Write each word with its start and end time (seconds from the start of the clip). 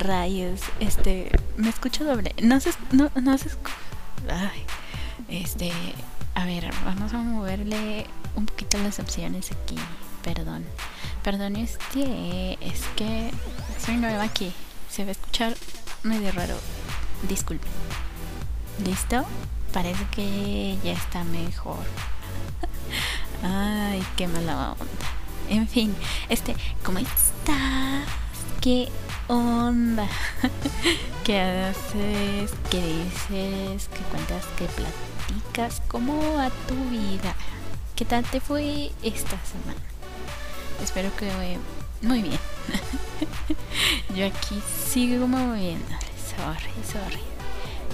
Rayos, 0.00 0.62
este. 0.80 1.30
Me 1.58 1.68
escucho 1.68 2.04
doble. 2.04 2.34
No 2.42 2.58
se. 2.58 2.70
No, 2.90 3.10
no 3.20 3.36
se. 3.36 3.50
Este. 5.28 5.72
A 6.34 6.46
ver, 6.46 6.70
vamos 6.86 7.12
a 7.12 7.18
moverle 7.18 8.06
un 8.34 8.46
poquito 8.46 8.78
las 8.78 8.98
opciones 8.98 9.52
aquí. 9.52 9.76
Perdón. 10.24 10.64
Perdón, 11.22 11.56
este. 11.56 12.54
Es 12.66 12.82
que 12.96 13.30
soy 13.78 13.98
nueva 13.98 14.24
aquí. 14.24 14.52
Se 14.90 15.04
va 15.04 15.10
a 15.10 15.12
escuchar 15.12 15.54
medio 16.02 16.32
raro. 16.32 16.56
Disculpe. 17.28 17.68
¿Listo? 18.82 19.26
Parece 19.74 20.04
que 20.10 20.78
ya 20.82 20.92
está 20.92 21.24
mejor. 21.24 21.84
Ay, 23.42 24.02
qué 24.16 24.26
mala 24.28 24.72
onda. 24.72 24.84
En 25.50 25.68
fin, 25.68 25.94
este, 26.30 26.56
¿cómo 26.82 27.00
estás? 27.00 28.08
¿Qué 28.60 28.88
onda? 29.30 30.08
¿Qué 31.24 31.40
haces? 31.40 32.52
¿Qué 32.70 32.82
dices? 32.82 33.88
¿Qué 33.88 34.00
cuentas? 34.10 34.44
¿Qué 34.58 34.66
platicas? 34.66 35.82
¿Cómo 35.86 36.34
va 36.34 36.50
tu 36.66 36.74
vida? 36.90 37.34
¿Qué 37.94 38.04
tal 38.04 38.24
te 38.24 38.40
fue 38.40 38.90
esta 39.02 39.38
semana? 39.44 39.80
Espero 40.82 41.14
que 41.16 41.30
muy 42.02 42.22
bien. 42.22 42.38
Yo 44.16 44.26
aquí 44.26 44.60
sigo 44.90 45.26
moviendo. 45.26 45.94
Sorry, 46.36 46.72
sorry. 46.90 47.22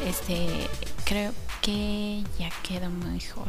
Este, 0.07 0.69
creo 1.05 1.33
que 1.61 2.23
ya 2.39 2.51
quedó 2.63 2.89
mejor. 2.89 3.49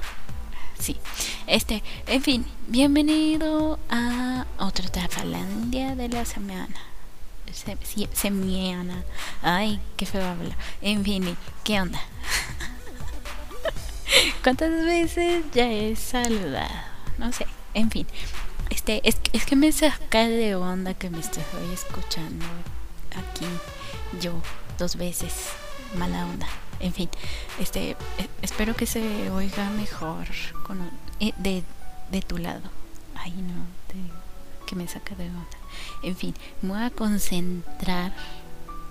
Sí. 0.79 0.97
Este, 1.45 1.83
en 2.07 2.22
fin, 2.22 2.45
bienvenido 2.67 3.79
a 3.89 4.45
otro 4.59 4.89
Tafalandia 4.89 5.95
de 5.95 6.09
la 6.09 6.25
semana. 6.25 6.97
Se, 7.52 7.78
semana. 8.14 9.03
Ay, 9.42 9.80
qué 9.95 10.06
feo 10.06 10.26
habla. 10.26 10.56
En 10.81 11.03
fin, 11.03 11.38
¿qué 11.64 11.81
onda? 11.81 12.00
¿Cuántas 14.44 14.72
veces 14.86 15.45
ya 15.53 15.72
he 15.72 15.95
saludado? 15.95 16.73
No 17.18 17.31
sé. 17.31 17.45
En 17.73 17.90
fin. 17.92 18.08
Este, 18.70 19.02
es, 19.08 19.18
es 19.34 19.45
que 19.45 19.56
me 19.56 19.72
saca 19.72 20.28
de 20.28 20.56
onda 20.56 20.94
que 20.94 21.09
me 21.09 21.20
estoy 21.20 21.44
escuchando 21.73 22.45
aquí 23.16 23.45
yo 24.22 24.34
dos 24.78 24.95
veces. 24.95 25.34
Mala 25.95 26.25
onda 26.25 26.48
en 26.80 26.94
fin, 26.94 27.09
este, 27.59 27.92
e, 27.92 28.30
espero 28.42 28.75
que 28.75 28.86
se 28.86 29.31
oiga 29.31 29.70
mejor 29.72 30.28
con, 30.66 30.80
eh, 31.20 31.34
de, 31.38 31.64
de 32.12 32.22
tu 32.22 32.38
lado. 32.38 32.70
Ay, 33.16 33.31
no, 33.31 33.66
que 34.66 34.75
me 34.75 34.88
saca 34.88 35.16
de 35.16 35.25
onda. 35.25 35.56
En 36.03 36.16
fin, 36.16 36.33
me 36.61 36.70
voy 36.70 36.83
a 36.83 36.89
concentrar. 36.89 38.14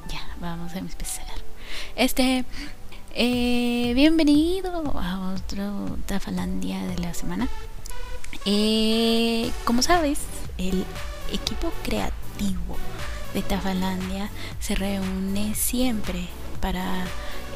Ya, 0.08 0.20
vamos 0.40 0.72
a 0.74 0.78
empezar. 0.78 1.26
Este, 1.94 2.44
eh, 3.14 3.92
bienvenido 3.94 4.92
a 4.98 5.34
otro 5.34 5.96
Tafalandia 6.06 6.84
de 6.86 6.98
la 6.98 7.14
semana. 7.14 7.48
Eh, 8.44 9.50
como 9.64 9.82
sabes, 9.82 10.20
el 10.58 10.84
equipo 11.32 11.72
creativo 11.82 12.76
de 13.32 13.42
Tafalandia 13.42 14.30
se 14.60 14.74
reúne 14.74 15.54
siempre 15.54 16.28
para 16.60 17.04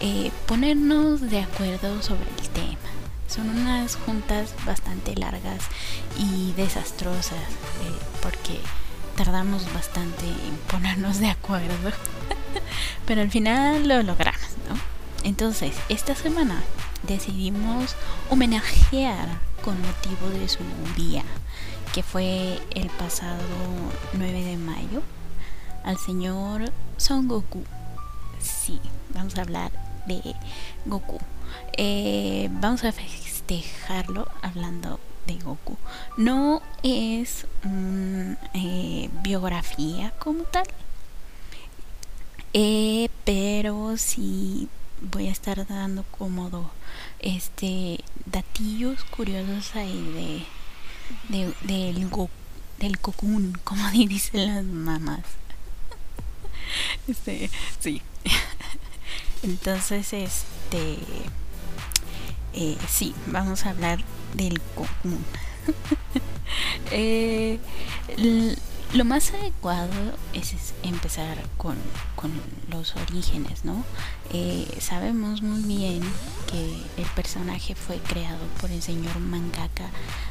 eh, 0.00 0.30
ponernos 0.46 1.20
de 1.20 1.40
acuerdo 1.40 2.02
sobre 2.02 2.28
el 2.40 2.48
tema. 2.48 2.90
Son 3.28 3.48
unas 3.50 3.96
juntas 3.96 4.54
bastante 4.64 5.14
largas 5.14 5.64
y 6.18 6.52
desastrosas 6.52 7.38
porque 8.22 8.58
tardamos 9.22 9.70
bastante 9.74 10.24
en 10.24 10.56
ponernos 10.70 11.18
de 11.18 11.28
acuerdo. 11.28 11.90
Pero 13.06 13.20
al 13.20 13.30
final 13.30 13.86
lo 13.86 14.02
logramos, 14.02 14.48
¿no? 14.66 14.80
Entonces, 15.28 15.76
esta 15.90 16.14
semana 16.14 16.62
decidimos 17.02 17.96
homenajear 18.30 19.28
con 19.62 19.76
motivo 19.82 20.30
de 20.30 20.48
su 20.48 20.60
día, 20.96 21.22
que 21.92 22.02
fue 22.02 22.58
el 22.70 22.88
pasado 22.88 23.42
9 24.14 24.42
de 24.42 24.56
mayo, 24.56 25.02
al 25.84 25.98
señor 25.98 26.72
Son 26.96 27.28
Goku. 27.28 27.62
Sí, 28.40 28.80
vamos 29.12 29.36
a 29.36 29.42
hablar 29.42 29.70
de 30.06 30.34
Goku. 30.86 31.18
Eh, 31.76 32.48
vamos 32.52 32.84
a 32.84 32.92
festejarlo 32.92 34.28
hablando 34.40 34.98
de 35.26 35.34
Goku. 35.38 35.76
No 36.16 36.62
es 36.82 37.46
una 37.64 38.38
eh, 38.54 39.10
biografía 39.22 40.12
como 40.18 40.44
tal, 40.44 40.66
eh, 42.52 43.08
pero 43.24 43.96
sí 43.96 44.68
voy 45.00 45.28
a 45.28 45.32
estar 45.32 45.66
dando 45.66 46.02
cómodo 46.04 46.70
este 47.20 48.04
datillos 48.26 49.02
curiosos 49.04 49.74
ahí 49.74 50.46
de, 51.28 51.44
de 51.44 51.54
del 51.62 52.08
Goku 52.08 52.30
del 52.80 52.98
Cocoon, 52.98 53.58
como 53.62 53.88
dicen 53.92 54.46
las 54.46 54.64
mamás. 54.64 55.24
Este, 57.06 57.50
sí. 57.78 58.02
Entonces, 59.42 60.12
este, 60.12 60.98
eh, 62.52 62.76
sí, 62.88 63.14
vamos 63.26 63.64
a 63.64 63.70
hablar 63.70 64.00
del 64.34 64.60
común. 64.74 65.24
eh, 66.90 67.58
lo 68.92 69.04
más 69.04 69.32
adecuado 69.32 69.92
es 70.32 70.54
empezar 70.82 71.38
con, 71.56 71.76
con 72.16 72.32
los 72.70 72.96
orígenes, 72.96 73.64
¿no? 73.64 73.84
Eh, 74.32 74.66
sabemos 74.80 75.42
muy 75.42 75.62
bien 75.62 76.02
que 76.50 76.74
el 76.96 77.06
personaje 77.14 77.74
fue 77.74 77.98
creado 77.98 78.44
por 78.60 78.70
el 78.70 78.82
señor 78.82 79.18
mangaka 79.20 79.90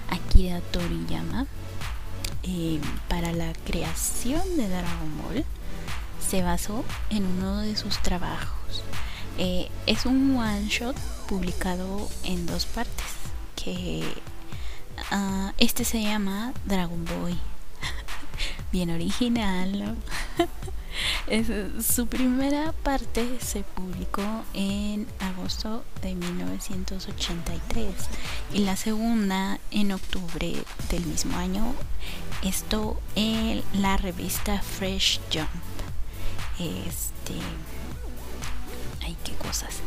Akira 0.10 0.62
Toriyama. 0.72 1.46
Eh, 2.44 2.80
para 3.10 3.34
la 3.34 3.52
creación 3.66 4.42
de 4.56 4.70
Dragon 4.70 5.18
Ball 5.22 5.46
se 6.26 6.42
basó 6.42 6.86
en 7.10 7.26
uno 7.26 7.60
de 7.60 7.76
sus 7.76 7.98
trabajos. 8.00 8.84
Es 9.86 10.06
un 10.06 10.36
one 10.36 10.68
shot 10.68 10.98
publicado 11.28 12.10
en 12.24 12.46
dos 12.46 12.66
partes. 12.66 13.19
Que 13.64 14.04
uh, 15.12 15.52
este 15.58 15.84
se 15.84 16.02
llama 16.02 16.54
Dragon 16.66 17.04
Boy. 17.06 17.38
Bien 18.72 18.90
original. 18.90 19.98
su 21.82 22.08
primera 22.08 22.74
parte 22.84 23.40
se 23.40 23.64
publicó 23.64 24.24
en 24.54 25.08
agosto 25.20 25.84
de 26.02 26.16
1983 26.16 27.94
y 28.54 28.60
la 28.60 28.76
segunda 28.76 29.60
en 29.72 29.92
octubre 29.92 30.64
del 30.90 31.06
mismo 31.06 31.38
año. 31.38 31.74
Esto 32.42 33.00
en 33.16 33.62
la 33.74 33.98
revista 33.98 34.62
Fresh 34.62 35.20
Jump. 35.32 35.50
Este. 36.60 37.36
Ay, 39.10 39.18
qué 39.24 39.34
cosas. 39.34 39.78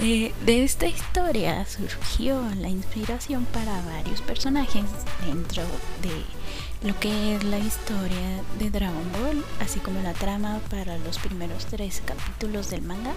de, 0.00 0.32
de 0.46 0.64
esta 0.64 0.86
historia 0.86 1.66
surgió 1.66 2.42
la 2.56 2.70
inspiración 2.70 3.44
para 3.52 3.82
varios 3.82 4.22
personajes 4.22 4.84
dentro 5.26 5.62
de 6.00 6.88
lo 6.88 6.98
que 6.98 7.36
es 7.36 7.44
la 7.44 7.58
historia 7.58 8.42
de 8.58 8.70
Dragon 8.70 9.12
Ball, 9.12 9.44
así 9.60 9.78
como 9.80 10.00
la 10.00 10.14
trama 10.14 10.60
para 10.70 10.96
los 10.96 11.18
primeros 11.18 11.66
tres 11.66 12.02
capítulos 12.06 12.70
del 12.70 12.80
manga. 12.80 13.12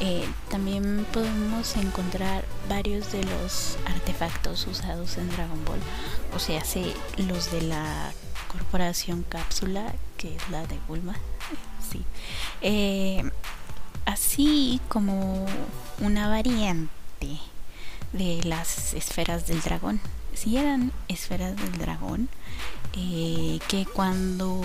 Eh, 0.00 0.26
también 0.48 1.06
podemos 1.12 1.76
encontrar 1.76 2.46
varios 2.66 3.12
de 3.12 3.22
los 3.24 3.76
artefactos 3.84 4.66
usados 4.68 5.18
en 5.18 5.28
Dragon 5.32 5.62
Ball, 5.66 5.80
o 6.34 6.38
sea, 6.38 6.62
los 7.18 7.50
de 7.50 7.60
la 7.60 8.12
corporación 8.50 9.22
cápsula, 9.28 9.92
que 10.16 10.34
es 10.36 10.48
la 10.48 10.66
de 10.66 10.78
Bulma. 10.88 11.14
sí. 11.92 12.02
Eh, 12.62 13.30
así 14.04 14.80
como 14.88 15.46
una 16.00 16.28
variante 16.28 17.38
de 18.12 18.40
las 18.44 18.94
esferas 18.94 19.46
del 19.46 19.60
dragón. 19.60 20.00
Si 20.34 20.56
eran 20.56 20.92
esferas 21.08 21.56
del 21.56 21.78
dragón, 21.78 22.28
eh, 22.96 23.58
que 23.68 23.86
cuando 23.86 24.60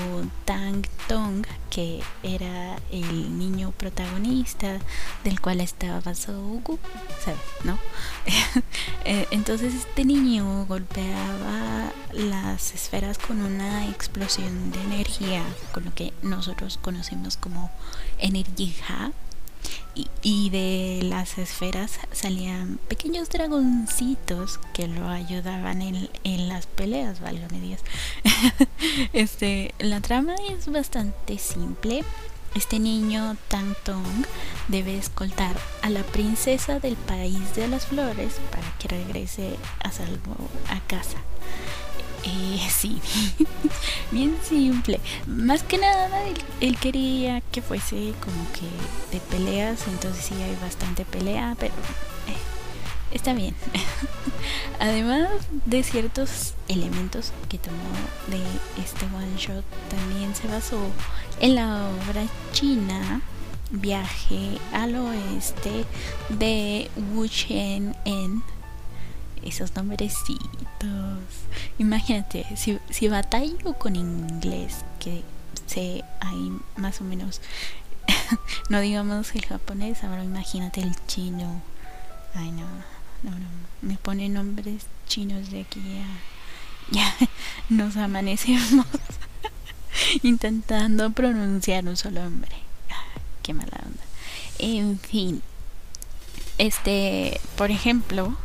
Tang 0.45 0.85
Tong, 1.07 1.45
que 1.69 2.01
era 2.23 2.77
el 2.91 3.37
niño 3.37 3.71
protagonista 3.71 4.79
del 5.23 5.39
cual 5.39 5.61
estaba 5.61 6.01
Goku, 6.01 6.79
¿sabes? 7.23 7.39
¿No? 7.63 7.77
Eh, 9.07 9.27
entonces 9.29 9.75
este 9.75 10.03
niño 10.03 10.65
golpeaba 10.65 11.91
las 12.11 12.73
esferas 12.73 13.19
con 13.19 13.39
una 13.41 13.87
explosión 13.87 14.71
de 14.71 14.81
energía, 14.81 15.43
con 15.73 15.85
lo 15.85 15.93
que 15.93 16.11
nosotros 16.23 16.79
conocemos 16.81 17.37
como 17.37 17.69
energía 18.17 19.11
y, 20.21 20.49
de 20.49 21.01
las 21.03 21.37
esferas 21.37 21.99
salían 22.11 22.79
pequeños 22.87 23.29
dragoncitos 23.29 24.59
que 24.73 24.87
lo 24.87 25.07
ayudaban 25.07 25.81
en, 25.81 26.09
en 26.23 26.49
las 26.49 26.67
peleas, 26.67 27.19
válgame 27.19 27.59
Dios. 27.59 27.81
este, 29.13 29.73
la 29.79 30.01
trama 30.01 30.35
es 30.49 30.67
bastante 30.67 31.37
simple. 31.37 32.03
Este 32.55 32.79
niño 32.79 33.35
Tang 33.49 33.75
Tong 33.83 34.25
debe 34.69 34.97
escoltar 34.97 35.57
a 35.81 35.89
la 35.89 36.03
princesa 36.03 36.79
del 36.79 36.95
país 36.95 37.53
de 37.55 37.67
las 37.67 37.85
flores 37.87 38.35
para 38.49 38.77
que 38.79 38.87
regrese 38.87 39.57
a 39.83 39.91
salvo 39.91 40.35
a 40.69 40.79
casa. 40.87 41.17
Eh, 42.25 42.59
sí, 42.69 42.99
bien 44.11 44.35
simple. 44.43 44.99
Más 45.27 45.61
que 45.63 45.77
nada, 45.77 46.09
él, 46.59 46.77
quería 46.77 47.41
que 47.41 47.61
fuese 47.61 48.13
como 48.19 48.51
que 48.53 49.15
de 49.15 49.21
peleas, 49.29 49.87
entonces 49.87 50.25
sí 50.25 50.33
hay 50.41 50.55
bastante 50.61 51.05
pelea, 51.05 51.55
pero 51.59 51.73
eh, 51.73 53.11
está 53.11 53.33
bien. 53.33 53.55
Además 54.79 55.29
de 55.65 55.83
ciertos 55.83 56.55
elementos 56.67 57.31
que 57.47 57.59
tomó 57.59 57.77
de 58.27 58.41
este 58.81 59.05
one 59.05 59.37
shot, 59.37 59.63
también 59.89 60.35
se 60.35 60.47
basó 60.47 60.79
en 61.39 61.55
la 61.55 61.89
obra 61.89 62.25
china 62.53 63.21
Viaje 63.71 64.57
al 64.73 64.95
Oeste 64.95 65.85
de 66.29 66.89
Wu 67.13 67.27
Chen 67.27 67.95
En 68.05 68.43
esos 69.45 69.75
nombrecitos. 69.75 70.47
Imagínate, 71.77 72.45
si, 72.55 72.79
si 72.89 73.07
batallo 73.07 73.73
con 73.73 73.95
inglés, 73.95 74.83
que 74.99 75.23
sé 75.67 76.03
ahí 76.19 76.51
más 76.75 77.01
o 77.01 77.03
menos, 77.03 77.41
no 78.69 78.79
digamos 78.81 79.33
el 79.35 79.45
japonés, 79.45 80.03
ahora 80.03 80.23
imagínate 80.23 80.81
el 80.81 80.95
chino. 81.07 81.61
Ay, 82.33 82.51
no, 82.51 82.67
no, 83.23 83.31
no, 83.31 83.47
me 83.81 83.97
pone 83.97 84.27
nombres 84.29 84.87
chinos 85.07 85.51
de 85.51 85.61
aquí 85.61 85.81
Ya 86.91 87.15
nos 87.69 87.95
amanecemos 87.97 88.87
intentando 90.23 91.11
pronunciar 91.11 91.85
un 91.85 91.97
solo 91.97 92.23
nombre. 92.23 92.51
Qué 93.41 93.53
mala 93.53 93.79
onda. 93.85 94.03
En 94.57 94.99
fin, 94.99 95.41
este, 96.57 97.39
por 97.57 97.69
ejemplo, 97.69 98.35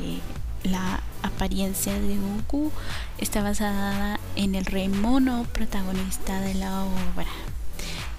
eh, 0.00 0.20
la 0.64 1.00
apariencia 1.22 1.92
de 1.98 2.18
Goku 2.18 2.72
está 3.18 3.42
basada 3.42 4.18
en 4.36 4.54
el 4.54 4.64
rey 4.64 4.88
mono 4.88 5.46
protagonista 5.52 6.40
de 6.40 6.54
la 6.54 6.84
obra. 6.84 7.30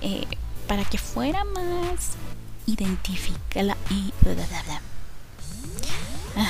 Eh, 0.01 0.25
para 0.67 0.83
que 0.83 0.97
fuera 0.97 1.43
más 1.43 2.13
identificable 2.65 3.75
y 3.89 4.11
ah, 6.35 6.49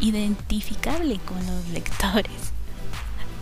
identificable 0.00 1.20
con 1.20 1.38
los 1.46 1.68
lectores. 1.68 2.52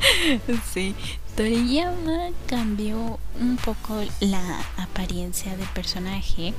sí, 0.73 0.94
Toriyama 1.37 2.31
cambió 2.47 3.19
un 3.41 3.56
poco 3.56 4.02
la 4.20 4.61
apariencia 4.76 5.56
del 5.56 5.69
personaje 5.69 6.55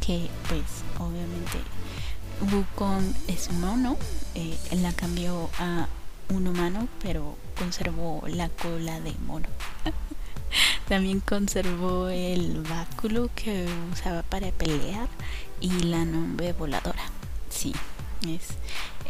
que 0.00 0.28
pues 0.48 0.62
obviamente 0.98 1.58
Wukong 2.40 3.14
es 3.28 3.52
mono, 3.52 3.98
eh, 4.34 4.56
la 4.72 4.92
cambió 4.92 5.50
a 5.58 5.88
un 6.30 6.46
humano, 6.46 6.88
pero 7.02 7.36
conservó 7.58 8.22
la 8.26 8.48
cola 8.48 8.98
de 9.00 9.12
mono. 9.26 9.46
También 10.88 11.20
conservó 11.20 12.08
el 12.08 12.62
báculo 12.62 13.30
que 13.34 13.66
usaba 13.92 14.22
para 14.22 14.50
pelear 14.52 15.08
y 15.60 15.70
la 15.84 16.04
nube 16.04 16.52
voladora. 16.54 17.02
Sí, 17.50 17.74
es. 18.26 18.48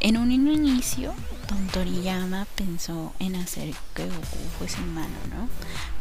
En 0.00 0.16
un 0.16 0.32
inicio, 0.32 1.14
Don 1.48 1.66
Toriyama 1.68 2.46
pensó 2.56 3.12
en 3.18 3.36
hacer 3.36 3.74
que 3.94 4.06
Goku 4.06 4.38
fuese 4.58 4.80
humano, 4.80 5.16
¿no? 5.30 5.48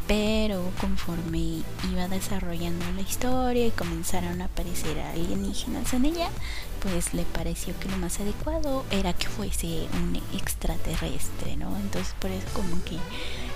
Pero 0.06 0.70
conforme 0.80 1.62
iba 1.92 2.08
desarrollando 2.08 2.84
la 2.96 3.00
historia 3.02 3.66
y 3.66 3.70
comenzaron 3.70 4.42
a 4.42 4.46
aparecer 4.46 4.98
alienígenas 4.98 5.92
en 5.94 6.04
ella, 6.06 6.30
pues 6.82 7.14
le 7.14 7.22
pareció 7.22 7.78
que 7.78 7.88
lo 7.88 7.96
más 7.98 8.18
adecuado 8.20 8.84
era 8.90 9.12
que 9.12 9.28
fuese 9.28 9.86
un 9.94 10.20
extraterrestre, 10.36 11.56
¿no? 11.56 11.76
Entonces 11.76 12.14
por 12.18 12.30
eso 12.30 12.46
como 12.54 12.82
que 12.84 12.96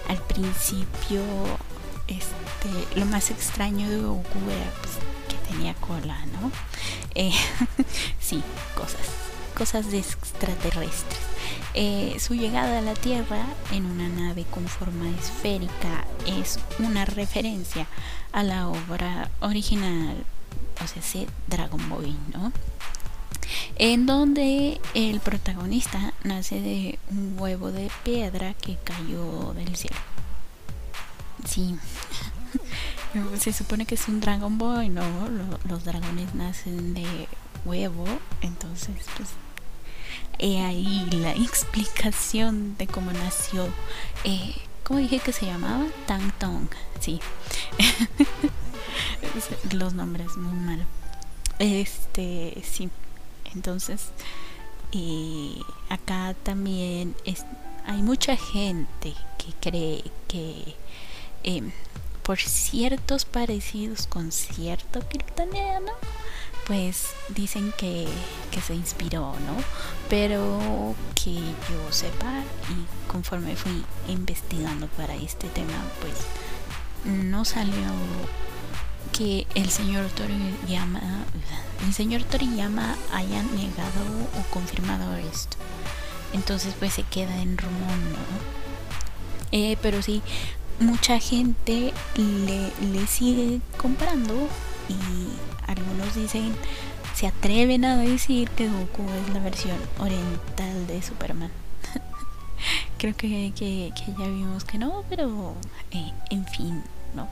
al 0.09 0.19
principio 0.19 1.23
este 2.07 2.99
lo 2.99 3.07
más 3.07 3.31
extraño 3.31 3.89
de 3.89 3.97
Goku 3.97 4.39
era 4.51 4.71
pues, 4.83 4.95
que 5.29 5.53
tenía 5.53 5.75
cola, 5.75 6.25
¿no? 6.27 6.53
Eh, 7.15 7.33
sí, 8.21 8.43
cosas, 8.75 9.01
cosas 9.57 9.91
de 9.91 9.99
extraterrestres. 9.99 11.21
Eh, 11.77 12.17
su 12.21 12.35
llegada 12.35 12.79
a 12.79 12.83
la 12.83 12.95
Tierra 12.95 13.45
en 13.73 13.87
una 13.87 14.09
nave 14.09 14.45
con 14.49 14.69
forma 14.69 15.11
esférica 15.19 16.07
es 16.25 16.61
una 16.79 17.05
referencia 17.05 17.89
a 18.31 18.45
la 18.45 18.69
obra 18.69 19.29
original, 19.41 20.25
o 20.83 20.87
sea, 20.87 21.27
Dragon 21.49 21.89
Ball, 21.89 22.17
¿no? 22.33 22.53
En 23.77 24.07
donde 24.07 24.81
el 24.95 25.19
protagonista 25.19 26.15
nace 26.23 26.61
de 26.61 26.99
un 27.11 27.35
huevo 27.39 27.73
de 27.73 27.91
piedra 28.05 28.55
que 28.55 28.77
cayó 28.77 29.53
del 29.55 29.75
cielo. 29.75 29.97
Sí. 31.45 31.77
Se 33.39 33.53
supone 33.53 33.85
que 33.85 33.97
es 33.97 34.07
un 34.07 34.21
Dragon 34.21 34.59
Boy, 34.59 34.91
¿no? 34.91 35.03
Los 35.69 35.85
dragones 35.85 36.35
nacen 36.37 36.95
de 36.95 37.29
huevo, 37.65 38.05
entonces 38.43 38.95
pues 39.17 39.31
He 40.39 40.61
ahí 40.61 41.09
la 41.13 41.33
explicación 41.33 42.77
de 42.77 42.87
cómo 42.87 43.13
nació. 43.13 43.69
Eh, 44.25 44.55
¿Cómo 44.83 44.99
dije 44.99 45.19
que 45.19 45.33
se 45.33 45.47
llamaba? 45.47 45.87
Tang 46.07 46.33
Tong. 46.39 46.69
Sí. 47.01 47.21
Los 49.73 49.95
nombres 49.95 50.37
muy 50.37 50.59
mal. 50.59 50.87
Este, 51.59 52.63
sí. 52.65 52.91
Entonces, 53.55 54.09
eh, 54.93 55.57
acá 55.89 56.35
también 56.43 57.15
es, 57.25 57.45
hay 57.87 58.03
mucha 58.03 58.37
gente 58.37 59.15
que 59.39 59.71
cree 59.71 60.05
que 60.29 60.75
eh, 61.45 61.63
por 62.23 62.39
ciertos 62.39 63.25
parecidos 63.25 64.07
con 64.07 64.33
cierto 64.33 65.01
kryptoniano 65.09 65.93
pues 66.67 67.13
dicen 67.29 67.73
que, 67.77 68.09
se 68.65 68.75
inspiró, 68.75 69.35
¿no? 69.47 69.57
Pero 70.09 70.95
que 71.15 71.35
yo 71.35 71.93
sepa 71.93 72.43
y 72.71 73.11
conforme 73.11 73.57
fui 73.57 73.85
investigando 74.09 74.87
para 74.89 75.15
este 75.17 75.49
tema, 75.49 75.75
pues 76.01 76.15
no 77.05 77.45
salió 77.45 77.91
que 79.13 79.47
el 79.55 79.71
señor 79.71 80.07
Toriyama, 80.11 81.25
el 81.87 81.93
señor 81.93 82.23
Toriyama 82.23 82.97
haya 83.13 83.43
negado 83.43 84.05
o 84.39 84.53
confirmado 84.53 85.17
esto. 85.17 85.57
Entonces 86.33 86.75
pues 86.79 86.95
se 86.95 87.03
queda 87.03 87.37
en 87.43 87.59
rumor, 87.59 87.97
¿no? 87.97 88.65
Eh, 89.53 89.77
pero 89.83 90.01
sí, 90.01 90.23
mucha 90.81 91.19
gente 91.21 91.93
le, 92.17 92.73
le 92.93 93.07
sigue 93.07 93.61
comprando 93.77 94.49
y 94.89 95.54
algunos 95.67 96.15
dicen, 96.15 96.55
se 97.15 97.27
atreven 97.27 97.85
a 97.85 97.97
decir 97.97 98.49
que 98.51 98.69
Goku 98.69 99.05
es 99.11 99.33
la 99.33 99.41
versión 99.41 99.79
oriental 99.99 100.87
de 100.87 101.03
Superman. 101.03 101.51
Creo 102.99 103.17
que, 103.17 103.53
que, 103.55 103.93
ya 104.19 104.27
vimos 104.27 104.65
que 104.65 104.79
no, 104.79 105.05
pero 105.09 105.55
eh, 105.91 106.13
en 106.31 106.47
fin, 106.47 106.83
¿no? 107.15 107.29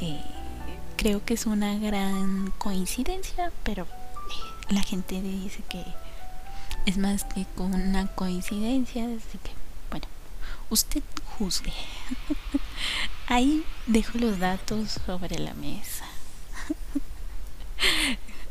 Eh, 0.00 0.20
creo 0.96 1.24
que 1.24 1.34
es 1.34 1.46
una 1.46 1.78
gran 1.78 2.50
coincidencia, 2.58 3.52
pero 3.62 3.84
eh, 3.84 4.74
la 4.74 4.82
gente 4.82 5.22
dice 5.22 5.62
que 5.68 5.84
es 6.86 6.98
más 6.98 7.24
que 7.24 7.46
una 7.56 8.06
coincidencia, 8.08 9.04
así 9.04 9.38
que, 9.38 9.50
bueno, 9.90 10.06
usted 10.68 11.02
juzgue. 11.38 11.72
Ahí 13.28 13.64
dejo 13.86 14.18
los 14.18 14.38
datos 14.38 15.00
sobre 15.06 15.38
la 15.38 15.54
mesa. 15.54 16.04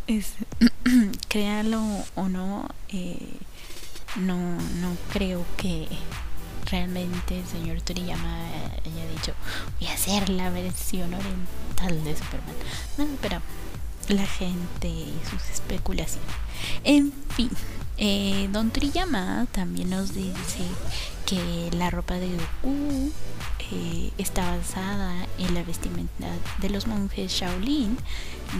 es, 0.09 0.33
créalo 1.29 1.81
o 2.15 2.27
no, 2.27 2.67
eh, 2.89 3.17
no, 4.15 4.37
no 4.37 4.97
creo 5.13 5.45
que 5.55 5.87
realmente 6.69 7.39
el 7.39 7.45
señor 7.47 7.81
Toriyama 7.81 8.45
haya 8.85 9.07
dicho 9.15 9.33
voy 9.79 9.89
a 9.89 9.93
hacer 9.93 10.29
la 10.29 10.49
versión 10.49 11.13
oriental 11.13 12.03
de 12.03 12.15
Superman. 12.17 12.55
No, 12.97 13.07
pero 13.21 13.41
la 14.09 14.25
gente 14.25 14.87
y 14.87 15.13
sus 15.29 15.47
especulaciones. 15.51 16.29
En 16.83 17.13
fin, 17.35 17.51
eh, 17.97 18.49
Don 18.51 18.71
Toriyama 18.71 19.45
también 19.51 19.91
nos 19.91 20.13
dice 20.13 20.63
que 21.25 21.69
la 21.75 21.91
ropa 21.91 22.15
de 22.15 22.29
Goku 22.29 23.11
está 24.17 24.57
basada 24.57 25.27
en 25.37 25.53
la 25.53 25.63
vestimenta 25.63 26.27
de 26.59 26.69
los 26.69 26.87
monjes 26.87 27.31
Shaolin, 27.31 27.97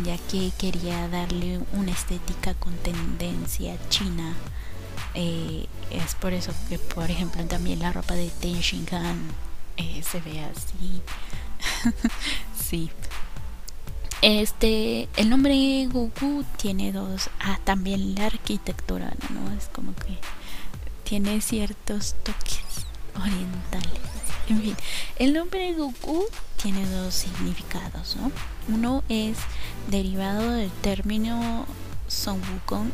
ya 0.04 0.18
que 0.30 0.51
quería 0.58 1.08
darle 1.08 1.60
una 1.74 1.92
estética 1.92 2.54
con 2.54 2.74
tendencia 2.78 3.75
china. 3.89 4.34
Eh, 5.16 5.66
es 5.92 6.16
por 6.16 6.34
eso 6.34 6.54
que, 6.68 6.78
por 6.78 7.10
ejemplo, 7.10 7.44
también 7.46 7.80
la 7.80 7.92
ropa 7.92 8.13
de 8.13 8.30
Ten 8.30 8.60
Shinhan 8.60 9.18
eh, 9.78 10.04
se 10.04 10.22
ve 10.22 10.42
así. 10.42 11.01
sí. 12.60 12.89
Este, 14.22 15.08
el 15.16 15.30
nombre 15.30 15.88
Goku 15.92 16.44
tiene 16.58 16.92
dos. 16.92 17.30
Ah, 17.39 17.60
también 17.63 18.16
la 18.16 18.25
arquitectura, 18.25 19.13
¿no? 19.30 19.51
Es 19.54 19.70
como 19.70 19.96
que 19.96 20.18
tiene 21.04 21.42
ciertos 21.42 22.16
toques 22.24 22.86
orientales. 23.20 24.00
En 24.48 24.62
fin, 24.62 24.76
el 25.18 25.34
nombre 25.34 25.74
Goku 25.74 26.26
tiene 26.62 26.86
dos 26.90 27.14
significados, 27.14 28.16
¿no? 28.16 28.32
Uno 28.74 29.04
es 29.08 29.38
derivado 29.90 30.52
del 30.52 30.72
término 30.72 31.66
Son 32.08 32.42
Wukong, 32.54 32.90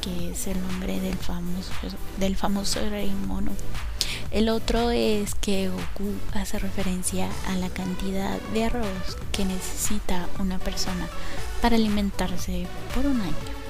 que 0.00 0.30
es 0.30 0.46
el 0.46 0.60
nombre 0.62 0.98
del 1.00 1.16
famoso, 1.16 1.72
del 2.18 2.36
famoso 2.36 2.80
rey 2.88 3.10
mono. 3.10 3.52
El 4.30 4.48
otro 4.48 4.90
es 4.90 5.34
que 5.34 5.68
Goku 5.68 6.14
hace 6.32 6.58
referencia 6.58 7.28
a 7.48 7.54
la 7.56 7.68
cantidad 7.68 8.40
de 8.54 8.64
arroz 8.64 9.18
que 9.30 9.44
necesita 9.44 10.26
una 10.38 10.58
persona 10.58 11.06
para 11.60 11.76
alimentarse 11.76 12.66
por 12.94 13.04
un 13.04 13.20
año. 13.20 13.62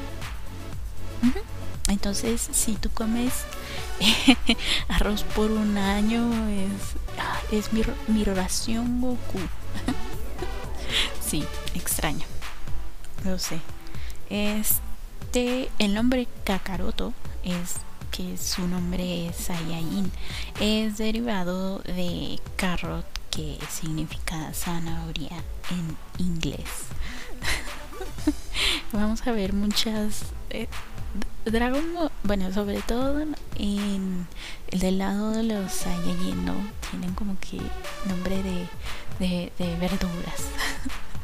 Entonces, 1.88 2.48
si 2.52 2.74
tú 2.74 2.90
comes 2.90 3.32
arroz 4.88 5.22
por 5.22 5.50
un 5.50 5.78
año, 5.78 6.30
es, 6.48 6.94
ah, 7.18 7.40
es 7.50 7.72
mi, 7.72 7.82
mi 8.08 8.22
oración 8.22 9.00
Goku. 9.00 9.38
sí, 11.24 11.44
extraño. 11.74 12.26
Lo 13.24 13.38
sé. 13.38 13.60
Este, 14.30 15.70
el 15.78 15.94
nombre 15.94 16.26
Kakaroto 16.44 17.12
es 17.44 17.76
que 18.10 18.36
su 18.36 18.68
nombre 18.68 19.28
es 19.28 19.36
Saiyajin, 19.36 20.12
es 20.60 20.98
derivado 20.98 21.78
de 21.80 22.38
carrot, 22.56 23.06
que 23.30 23.58
significa 23.70 24.52
zanahoria 24.52 25.42
en 25.70 25.96
inglés. 26.18 26.68
Vamos 28.92 29.26
a 29.26 29.32
ver 29.32 29.54
muchas 29.54 30.26
eh, 30.50 30.68
Dragon 31.46 32.10
bueno, 32.24 32.52
sobre 32.52 32.80
todo 32.82 33.20
en 33.56 34.26
el 34.68 34.78
del 34.78 34.98
lado 34.98 35.30
de 35.32 35.42
los 35.42 35.72
Saiyajin, 35.72 36.44
¿no? 36.44 36.54
Tienen 36.90 37.14
como 37.14 37.36
que 37.40 37.60
nombre 38.08 38.42
de, 38.42 39.52
de, 39.58 39.76
verduras. 39.76 40.46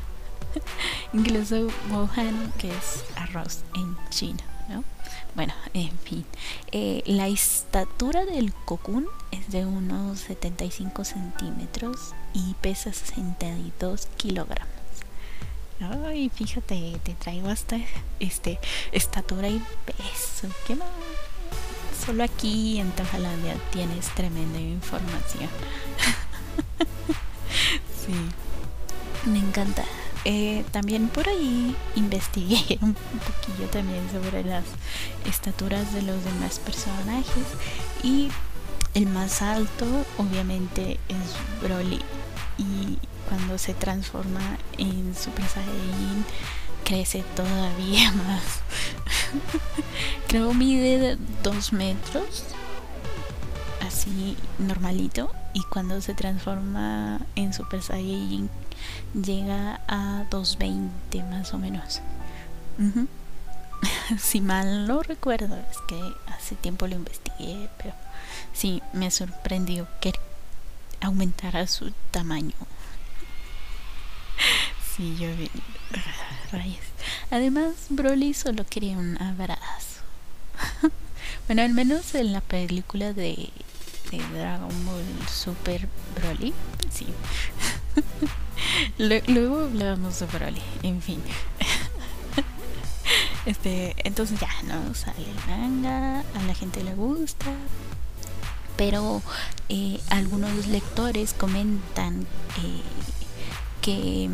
Incluso 1.12 1.68
Mohan, 1.88 2.52
que 2.58 2.68
es 2.70 3.04
arroz 3.16 3.62
en 3.74 3.96
chino, 4.10 4.42
¿no? 4.68 4.84
Bueno, 5.34 5.54
en 5.72 5.96
fin. 5.98 6.24
Eh, 6.72 7.02
la 7.06 7.28
estatura 7.28 8.24
del 8.24 8.52
Cocoon 8.52 9.06
es 9.30 9.50
de 9.50 9.66
unos 9.66 10.18
75 10.20 11.04
centímetros 11.04 12.14
y 12.34 12.54
pesa 12.60 12.92
62 12.92 14.08
kilogramos. 14.16 14.77
Ay, 15.80 16.28
fíjate, 16.34 16.98
te 17.04 17.14
traigo 17.14 17.48
hasta 17.48 17.78
este 18.18 18.58
estatura 18.90 19.48
y 19.48 19.62
peso. 19.84 20.52
¿Qué 20.66 20.74
más? 20.74 20.88
Solo 22.04 22.24
aquí 22.24 22.80
en 22.80 22.90
Tajalandia 22.92 23.54
tienes 23.70 24.08
tremenda 24.14 24.58
información. 24.58 25.48
sí, 28.06 29.30
me 29.30 29.38
encanta. 29.38 29.84
Eh, 30.24 30.64
también 30.72 31.08
por 31.08 31.28
ahí 31.28 31.76
investigué 31.94 32.78
un 32.82 32.94
poquillo 32.94 33.68
también 33.70 34.02
sobre 34.10 34.42
las 34.42 34.64
estaturas 35.26 35.94
de 35.94 36.02
los 36.02 36.24
demás 36.24 36.58
personajes 36.58 37.44
y 38.02 38.28
el 38.94 39.06
más 39.06 39.42
alto 39.42 39.86
obviamente 40.16 40.98
es 41.08 41.62
Broly 41.62 42.00
y 42.58 42.98
cuando 43.28 43.58
se 43.58 43.74
transforma 43.74 44.58
en 44.78 45.14
Super 45.14 45.44
Saiyan 45.46 46.24
crece 46.84 47.22
todavía 47.36 48.10
más. 48.26 48.42
Creo 50.26 50.54
mide 50.54 51.18
dos 51.42 51.72
metros, 51.72 52.44
así 53.86 54.36
normalito, 54.58 55.30
y 55.52 55.62
cuando 55.64 56.00
se 56.00 56.14
transforma 56.14 57.20
en 57.34 57.52
Super 57.52 57.82
Saiyan 57.82 58.48
llega 59.14 59.80
a 59.86 60.24
220 60.30 61.22
más 61.24 61.52
o 61.52 61.58
menos. 61.58 62.00
si 64.18 64.40
mal 64.40 64.86
no 64.86 65.02
recuerdo, 65.02 65.56
es 65.70 65.78
que 65.86 66.00
hace 66.28 66.54
tiempo 66.54 66.86
lo 66.86 66.96
investigué, 66.96 67.68
pero 67.76 67.94
sí 68.54 68.82
me 68.92 69.10
sorprendió 69.10 69.86
que 70.00 70.12
aumentara 71.00 71.66
su 71.66 71.92
tamaño 72.10 72.54
Sí, 74.98 75.16
yo 75.16 75.28
vi. 75.36 75.48
Rayos. 76.52 76.84
Además, 77.30 77.74
Broly 77.88 78.34
solo 78.34 78.66
quería 78.68 78.98
un 78.98 79.16
abrazo. 79.22 80.02
bueno, 81.46 81.62
al 81.62 81.72
menos 81.72 82.16
en 82.16 82.32
la 82.32 82.40
película 82.40 83.12
de, 83.12 83.50
Dragon 84.10 84.86
Ball 84.86 85.04
Super 85.32 85.86
Broly, 86.16 86.52
sí. 86.90 87.06
Luego 89.28 89.66
hablábamos 89.66 90.18
de 90.18 90.26
Broly, 90.26 90.62
en 90.82 91.00
fin. 91.00 91.22
este, 93.46 93.94
entonces 94.02 94.40
ya, 94.40 94.50
¿no? 94.64 94.94
Sale 94.96 95.22
el 95.22 95.48
manga, 95.48 96.20
a 96.20 96.42
la 96.44 96.54
gente 96.54 96.82
le 96.82 96.94
gusta, 96.94 97.46
pero 98.76 99.22
eh, 99.68 100.00
algunos 100.10 100.66
lectores 100.66 101.34
comentan 101.34 102.22
eh, 102.64 102.82
que 103.80 104.28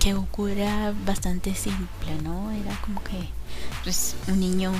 que 0.00 0.14
Goku 0.14 0.48
era 0.48 0.92
bastante 1.04 1.54
simple, 1.54 2.14
¿no? 2.24 2.50
Era 2.50 2.74
como 2.80 3.02
que 3.04 3.28
pues 3.84 4.16
un 4.28 4.40
niño 4.40 4.72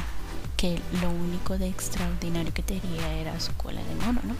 que 0.56 0.80
lo 1.00 1.10
único 1.10 1.58
de 1.58 1.68
extraordinario 1.68 2.52
que 2.52 2.62
tenía 2.62 3.12
era 3.14 3.38
su 3.38 3.52
cola 3.54 3.82
de 3.82 3.94
mono, 3.96 4.20
¿no? 4.24 4.34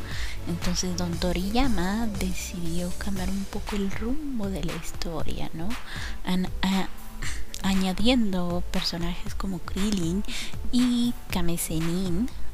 Entonces 0.48 0.96
Don 0.96 1.12
Toriyama 1.18 2.06
decidió 2.18 2.90
cambiar 2.98 3.28
un 3.28 3.44
poco 3.44 3.76
el 3.76 3.90
rumbo 3.90 4.48
de 4.48 4.64
la 4.64 4.74
historia, 4.74 5.50
¿no? 5.54 5.68
añadiendo 7.62 8.62
personajes 8.72 9.34
como 9.34 9.58
Krillin 9.58 10.24
y 10.72 11.12
Kame 11.30 11.58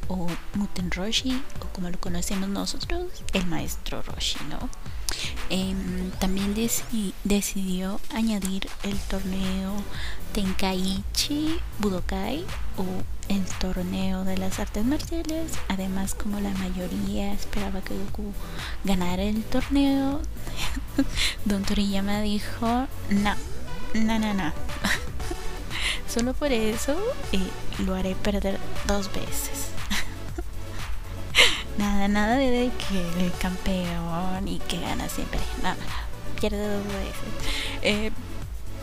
o 0.08 0.26
Muten 0.54 0.90
Roshi 0.90 1.42
o 1.60 1.66
como 1.72 1.90
lo 1.90 1.98
conocemos 2.00 2.48
nosotros, 2.48 3.06
el 3.32 3.46
maestro 3.46 4.02
Roshi, 4.02 4.38
¿no? 4.50 4.68
Em, 5.48 6.10
también 6.18 6.54
decidió 7.24 8.00
añadir 8.12 8.68
el 8.82 8.98
torneo 8.98 9.74
Tenkaichi 10.32 11.60
Budokai 11.78 12.44
o 12.76 12.84
el 13.28 13.44
torneo 13.60 14.24
de 14.24 14.36
las 14.36 14.58
artes 14.58 14.84
marciales. 14.84 15.52
Además, 15.68 16.14
como 16.14 16.40
la 16.40 16.50
mayoría 16.50 17.32
esperaba 17.32 17.80
que 17.80 17.94
Goku 17.94 18.32
ganara 18.84 19.22
el 19.22 19.44
torneo, 19.44 20.20
Don 21.44 21.62
Toriyama 21.62 22.20
dijo: 22.20 22.86
No, 23.10 23.34
no, 23.94 24.18
no, 24.18 24.34
no. 24.34 24.52
Solo 26.08 26.34
por 26.34 26.52
eso 26.52 26.96
eh, 27.32 27.38
lo 27.84 27.94
haré 27.94 28.14
perder 28.16 28.58
dos 28.86 29.12
veces. 29.12 29.75
Nada, 31.86 32.08
nada 32.08 32.36
de 32.36 32.72
que 32.88 33.24
el 33.24 33.32
campeón 33.38 34.48
y 34.48 34.58
que 34.58 34.80
gana 34.80 35.08
siempre. 35.08 35.38
Nada, 35.62 35.76
pierde 36.40 36.58
dos 36.58 36.84
veces. 36.84 37.52
Eh, 37.82 38.10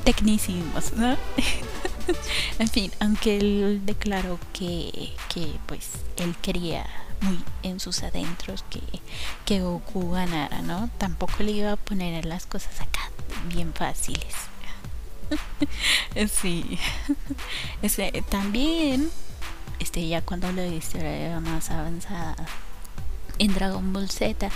tecnicismos, 0.05 0.93
¿no? 0.93 1.17
en 2.59 2.67
fin, 2.69 2.93
aunque 3.01 3.39
él 3.39 3.81
declaró 3.83 4.39
que, 4.53 5.13
que 5.27 5.51
pues 5.65 5.89
él 6.15 6.33
quería 6.41 6.85
muy 7.19 7.37
en 7.63 7.81
sus 7.81 8.03
adentros 8.03 8.63
que, 8.69 8.79
que 9.43 9.59
Goku 9.59 10.11
ganara, 10.11 10.61
¿no? 10.61 10.89
Tampoco 10.97 11.43
le 11.43 11.51
iba 11.51 11.73
a 11.73 11.75
poner 11.75 12.23
las 12.23 12.45
cosas 12.45 12.79
acá 12.79 13.11
bien 13.53 13.73
fáciles. 13.73 14.33
sí. 16.41 16.79
Este, 17.81 18.23
también, 18.29 19.09
este, 19.79 20.07
ya 20.07 20.21
cuando 20.21 20.49
la 20.53 20.65
historia 20.67 21.11
era 21.13 21.41
más 21.41 21.69
avanzada, 21.69 22.35
en 23.39 23.53
Dragon 23.53 23.93
Ball 23.93 24.09
Z 24.09 24.49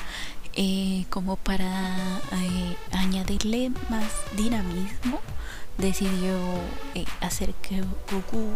eh, 0.55 1.05
como 1.09 1.35
para 1.35 2.19
eh, 2.31 2.75
añadirle 2.91 3.71
más 3.89 4.11
dinamismo 4.35 5.19
decidió 5.77 6.35
eh, 6.95 7.05
hacer 7.21 7.53
que 7.55 7.83
Goku 8.11 8.51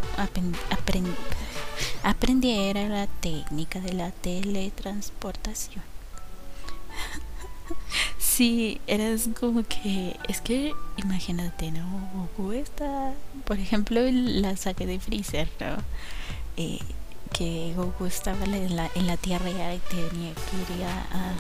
aprendiera 2.03 2.87
la 2.87 3.07
técnica 3.07 3.79
de 3.79 3.93
la 3.93 4.11
teletransportación 4.11 5.83
Sí, 8.17 8.79
eres 8.87 9.29
como 9.39 9.63
que. 9.63 10.17
Es 10.29 10.41
que 10.41 10.73
imagínate, 10.97 11.71
¿no? 11.71 12.09
Goku 12.15 12.53
está. 12.53 13.13
Por 13.45 13.59
ejemplo, 13.59 14.01
la 14.09 14.55
saga 14.55 14.85
de 14.85 14.99
Freezer, 14.99 15.49
¿no? 15.59 15.83
Eh, 16.57 16.79
que 17.33 17.73
Goku 17.75 18.05
estaba 18.05 18.45
en 18.45 18.75
la, 18.75 18.89
en 18.95 19.07
la 19.07 19.17
Tierra 19.17 19.49
y 19.49 19.79
tenía 19.89 20.33
que 20.33 20.75
ir 20.75 20.83
a, 20.85 21.33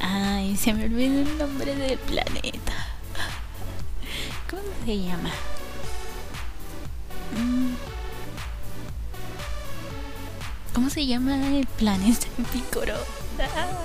Ay, 0.00 0.56
se 0.56 0.74
me 0.74 0.84
olvidó 0.84 1.20
el 1.20 1.38
nombre 1.38 1.74
del 1.74 1.98
planeta. 1.98 2.72
¿Cómo 4.50 4.62
se 4.84 4.98
llama? 4.98 5.30
Mm. 7.38 7.74
¿Cómo 10.74 10.90
se 10.90 11.06
llama 11.06 11.56
el 11.56 11.66
planeta 11.66 12.26
Picoro? 12.52 12.94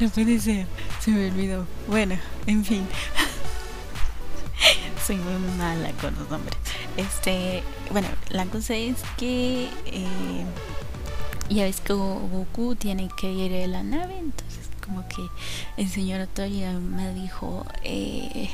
No 0.00 0.08
puede 0.10 0.38
ser, 0.38 0.66
se 1.00 1.10
me 1.10 1.28
olvidó. 1.28 1.66
Bueno, 1.88 2.16
en 2.46 2.64
fin. 2.64 2.86
Soy 5.08 5.16
muy 5.16 5.38
mala 5.56 5.90
con 6.02 6.14
los 6.16 6.28
nombres. 6.28 6.54
Este, 6.98 7.62
bueno, 7.90 8.08
la 8.28 8.44
cosa 8.44 8.74
es 8.74 8.98
que 9.16 9.70
eh, 9.86 10.44
ya 11.48 11.64
ves 11.64 11.80
que 11.80 11.94
Goku 11.94 12.76
tiene 12.76 13.08
que 13.18 13.32
ir 13.32 13.64
a 13.64 13.66
la 13.68 13.82
nave, 13.82 14.18
entonces 14.18 14.68
como 14.84 15.08
que 15.08 15.22
el 15.78 15.88
señor 15.88 16.20
Otoya 16.20 16.72
me 16.74 17.14
dijo 17.14 17.64
eh, 17.84 18.50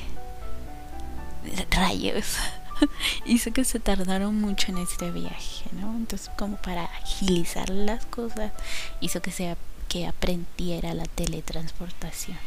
rayos. 1.73 2.37
Hizo 3.27 3.53
que 3.53 3.65
se 3.65 3.81
tardaron 3.81 4.41
mucho 4.41 4.71
en 4.71 4.79
este 4.79 5.11
viaje, 5.11 5.65
¿no? 5.73 5.93
Entonces 5.97 6.31
como 6.39 6.57
para 6.59 6.85
agilizar 6.85 7.69
las 7.69 8.07
cosas, 8.07 8.53
hizo 9.01 9.21
que 9.21 9.33
sea 9.33 9.57
que 9.89 10.07
aprendiera 10.07 10.95
la 10.95 11.07
teletransportación. 11.07 12.39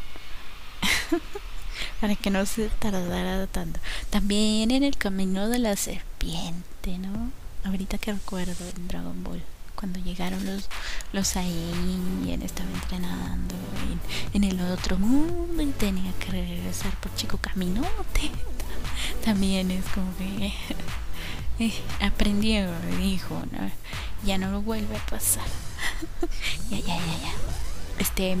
para 2.00 2.16
que 2.16 2.30
no 2.30 2.44
se 2.46 2.68
tardara 2.68 3.46
tanto. 3.46 3.80
También 4.10 4.70
en 4.70 4.84
el 4.84 4.96
camino 4.96 5.48
de 5.48 5.58
la 5.58 5.76
serpiente, 5.76 6.98
¿no? 6.98 7.30
Ahorita 7.64 7.98
que 7.98 8.12
recuerdo 8.12 8.64
en 8.76 8.88
Dragon 8.88 9.24
Ball, 9.24 9.42
cuando 9.74 10.00
llegaron 10.00 10.44
los, 10.44 10.68
los 11.12 11.36
y 11.36 12.32
él 12.32 12.42
estaba 12.42 12.68
entrenando 12.70 13.54
en, 14.32 14.44
el 14.44 14.60
otro 14.60 14.98
mundo 14.98 15.62
y 15.62 15.66
tenía 15.66 16.12
que 16.18 16.32
regresar 16.32 16.92
por 17.00 17.14
Chico 17.14 17.38
Caminote. 17.38 18.30
También 19.24 19.70
es 19.70 19.84
como 19.86 20.08
que 20.16 20.52
eh, 21.64 21.72
aprendió, 22.00 22.68
dijo, 22.98 23.40
¿no? 23.52 23.70
ya 24.24 24.38
no 24.38 24.50
lo 24.50 24.62
vuelve 24.62 24.96
a 24.96 25.06
pasar. 25.06 25.46
ya, 26.70 26.78
ya, 26.78 26.96
ya, 26.96 27.18
ya. 27.22 27.32
Este. 27.98 28.36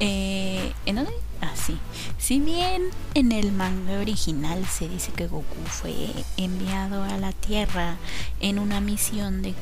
Eh, 0.00 0.72
¿En 0.86 0.96
dónde? 0.96 1.12
Ah, 1.42 1.50
sí. 1.56 1.76
Si 2.18 2.38
bien 2.38 2.90
en 3.14 3.32
el 3.32 3.50
manga 3.50 3.98
original 3.98 4.64
se 4.66 4.88
dice 4.88 5.10
que 5.10 5.26
Goku 5.26 5.60
fue 5.66 5.92
enviado 6.36 7.02
a 7.02 7.18
la 7.18 7.32
Tierra 7.32 7.96
en 8.40 8.60
una 8.60 8.80
misión 8.80 9.42
de, 9.42 9.54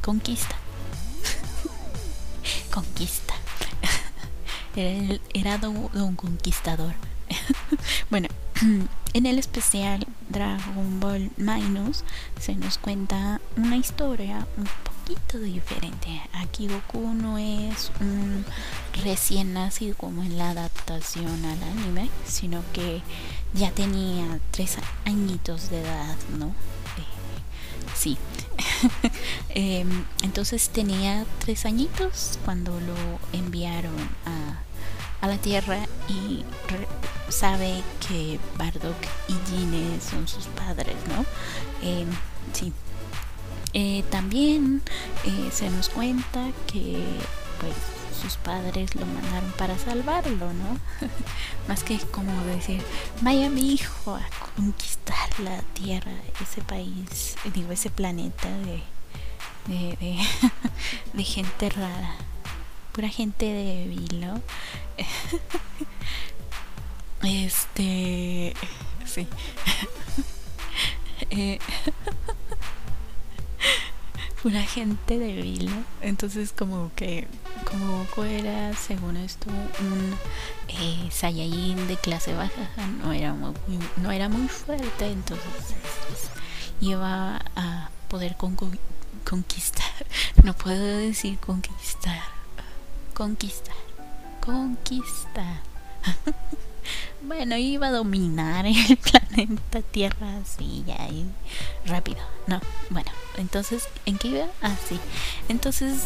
conquista. 0.00 0.56
conquista. 2.72 3.34
era, 4.76 5.18
era 5.34 5.68
un 5.68 6.16
conquistador. 6.16 6.94
bueno, 8.10 8.28
en 9.12 9.26
el 9.26 9.38
especial 9.38 10.06
Dragon 10.30 11.00
Ball 11.00 11.30
Minus 11.36 12.02
se 12.40 12.54
nos 12.54 12.78
cuenta 12.78 13.42
una 13.56 13.76
historia 13.76 14.46
un 14.56 14.66
poquito 15.08 15.38
diferente. 15.38 16.20
Aquí 16.34 16.68
Goku 16.68 17.14
no 17.14 17.38
es 17.38 17.90
un 18.00 18.44
recién 19.02 19.54
nacido 19.54 19.96
como 19.96 20.22
en 20.22 20.36
la 20.36 20.50
adaptación 20.50 21.44
al 21.46 21.62
anime, 21.62 22.10
sino 22.26 22.62
que 22.74 23.00
ya 23.54 23.70
tenía 23.70 24.38
tres 24.50 24.76
añitos 25.06 25.70
de 25.70 25.80
edad, 25.80 26.16
¿no? 26.38 26.48
Eh, 26.48 26.52
sí. 27.96 28.18
Em, 29.50 30.04
entonces 30.22 30.68
tenía 30.68 31.24
tres 31.38 31.64
añitos 31.64 32.38
cuando 32.44 32.78
lo 32.78 33.18
enviaron 33.32 33.96
a 35.20 35.26
la 35.26 35.38
Tierra 35.38 35.80
y 36.08 36.44
sabe 37.28 37.82
que 38.06 38.38
Bardock 38.56 39.02
y 39.28 39.34
Gine 39.50 40.00
son 40.00 40.28
sus 40.28 40.44
padres, 40.46 40.96
¿no? 41.08 41.24
Eh, 41.82 42.06
sí. 42.52 42.72
Eh, 43.74 44.02
también 44.10 44.82
eh, 45.24 45.50
se 45.52 45.70
nos 45.70 45.88
cuenta 45.88 46.50
que 46.66 47.02
pues 47.60 47.74
sus 48.20 48.36
padres 48.36 48.94
lo 48.94 49.06
mandaron 49.06 49.52
para 49.52 49.78
salvarlo, 49.78 50.52
¿no? 50.52 50.78
Más 51.68 51.84
que 51.84 51.98
como 51.98 52.44
decir, 52.44 52.82
vaya 53.20 53.50
mi 53.50 53.72
hijo 53.72 54.16
a 54.16 54.26
conquistar 54.56 55.40
la 55.40 55.60
tierra, 55.74 56.12
ese 56.40 56.62
país, 56.62 57.36
digo, 57.54 57.72
ese 57.72 57.90
planeta 57.90 58.48
de, 58.48 58.82
de, 59.66 60.18
de 61.12 61.24
gente 61.24 61.68
rara 61.68 62.16
pura 62.98 63.08
gente 63.10 63.46
débil, 63.46 64.20
¿no? 64.20 64.42
este. 67.22 68.52
Sí. 69.06 69.28
eh, 71.30 71.60
pura 74.42 74.62
gente 74.62 75.18
débil, 75.18 75.66
¿no? 75.66 75.84
Entonces, 76.00 76.52
como 76.52 76.90
que. 76.94 77.28
Como 77.70 77.98
Goku 77.98 78.22
era, 78.22 78.74
según 78.74 79.16
esto, 79.16 79.50
un 79.80 80.14
eh, 80.68 81.08
Saiyajin 81.10 81.88
de 81.88 81.96
clase 81.96 82.32
baja, 82.32 82.68
no 83.02 83.12
era 83.12 83.34
muy, 83.34 83.52
no 83.96 84.10
era 84.10 84.28
muy 84.28 84.48
fuerte, 84.48 85.10
entonces 85.10 85.44
pues, 86.06 86.30
iba 86.80 87.42
a 87.56 87.90
poder 88.08 88.36
conquistar. 88.36 89.86
No 90.44 90.54
puedo 90.54 90.98
decir 90.98 91.36
conquistar 91.40 92.38
conquistar, 93.18 93.74
conquistar. 94.40 95.60
bueno, 97.22 97.56
iba 97.56 97.88
a 97.88 97.92
dominar 97.92 98.66
el 98.66 98.96
planeta 98.96 99.82
Tierra 99.82 100.38
así, 100.38 100.84
ya, 100.86 101.08
y 101.08 101.26
rápido. 101.86 102.18
No, 102.46 102.60
bueno, 102.90 103.10
entonces, 103.36 103.88
¿en 104.06 104.18
qué 104.18 104.28
iba? 104.28 104.46
Así. 104.60 104.96
Ah, 104.96 105.44
entonces, 105.48 106.04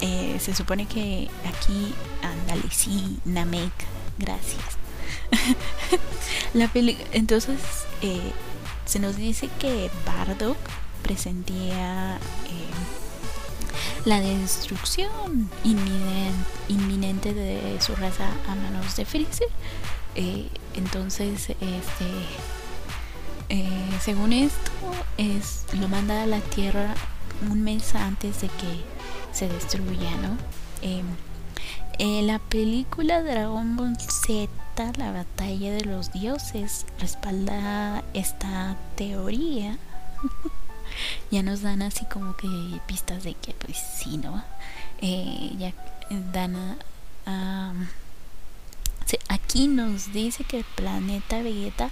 eh, 0.00 0.36
se 0.40 0.54
supone 0.54 0.86
que 0.86 1.28
aquí, 1.44 1.94
ándale, 2.22 2.70
sí, 2.70 3.18
Namek, 3.24 3.72
gracias. 4.18 4.78
La 6.54 6.68
peli 6.68 6.96
entonces, 7.12 7.60
eh, 8.02 8.32
se 8.84 8.98
nos 8.98 9.16
dice 9.16 9.48
que 9.58 9.90
Bardock 10.04 10.58
presentía. 11.02 12.16
Eh, 12.16 12.99
la 14.04 14.20
destrucción 14.20 15.50
inminente 16.68 17.34
de 17.34 17.80
su 17.80 17.94
raza 17.96 18.28
a 18.48 18.54
manos 18.54 18.96
de 18.96 19.04
Freezer. 19.04 19.48
Eh, 20.14 20.48
entonces, 20.74 21.50
este, 21.50 22.06
eh, 23.48 23.98
según 24.00 24.32
esto, 24.32 24.70
es 25.18 25.64
lo 25.78 25.88
manda 25.88 26.22
a 26.22 26.26
la 26.26 26.40
Tierra 26.40 26.94
un 27.50 27.62
mes 27.62 27.94
antes 27.94 28.40
de 28.40 28.48
que 28.48 28.84
se 29.32 29.48
destruya, 29.48 30.10
¿no? 30.16 30.36
Em, 30.82 31.06
la 32.26 32.38
película 32.38 33.22
Dragon 33.22 33.76
Ball 33.76 33.96
Z, 33.98 34.48
la 34.96 35.12
batalla 35.12 35.72
de 35.72 35.84
los 35.84 36.12
dioses, 36.12 36.86
respalda 36.98 38.02
esta 38.14 38.76
teoría. 38.96 39.78
ya 41.30 41.42
nos 41.42 41.62
dan 41.62 41.82
así 41.82 42.04
como 42.06 42.36
que 42.36 42.48
pistas 42.86 43.24
de 43.24 43.34
que 43.34 43.52
pues 43.54 43.76
sí, 43.78 44.16
¿no? 44.16 44.42
Eh, 45.00 45.52
ya 45.58 45.72
dan 46.32 46.56
a, 47.26 47.74
aquí 49.28 49.68
nos 49.68 50.12
dice 50.12 50.44
que 50.44 50.58
el 50.58 50.64
planeta 50.64 51.42
Vegeta 51.42 51.90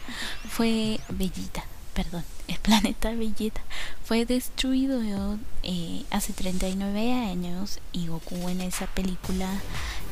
fue 0.48 1.00
Bellita, 1.08 1.64
perdón, 1.94 2.24
el 2.48 2.58
planeta 2.58 3.12
Vegeta 3.12 3.60
fue 4.04 4.24
destruido 4.24 5.38
eh, 5.62 6.04
hace 6.10 6.32
39 6.32 7.12
años 7.12 7.80
y 7.92 8.08
Goku 8.08 8.48
en 8.48 8.60
esa 8.60 8.86
película 8.86 9.48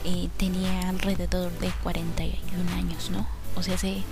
eh, 0.04 0.28
tenía 0.36 0.88
alrededor 0.88 1.52
de 1.58 1.70
41 1.82 2.72
años, 2.72 3.10
¿no? 3.10 3.26
O 3.56 3.62
sea, 3.62 3.74
hace 3.74 4.02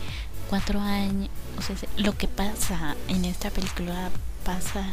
cuatro 0.48 0.80
años, 0.80 1.28
o 1.58 1.62
sea, 1.62 1.76
lo 1.96 2.16
que 2.16 2.28
pasa 2.28 2.96
en 3.08 3.24
esta 3.24 3.50
película 3.50 4.10
pasa 4.44 4.85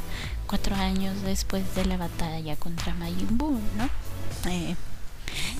cuatro 0.48 0.76
años 0.76 1.22
después 1.24 1.76
de 1.76 1.86
la 1.86 1.98
batalla 1.98 2.56
contra 2.56 2.94
Majin 2.94 3.38
Buu, 3.38 3.60
¿no? 3.78 3.90
Eh, 4.50 4.76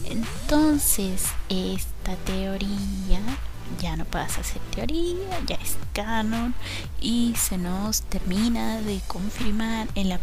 entonces, 0.06 1.28
esta 1.50 2.16
teoría 2.26 3.20
ya 3.80 3.96
no 3.96 4.06
pasa 4.06 4.42
a 4.42 4.44
ser 4.44 4.62
teoría, 4.76 5.40
ya 5.46 5.56
es 5.56 5.78
canon 5.94 6.54
y 7.00 7.34
se 7.38 7.58
nos 7.58 8.02
termina 8.02 8.82
de 8.82 9.00
confirmar 9.08 9.88
en 9.96 10.10
la 10.10 10.20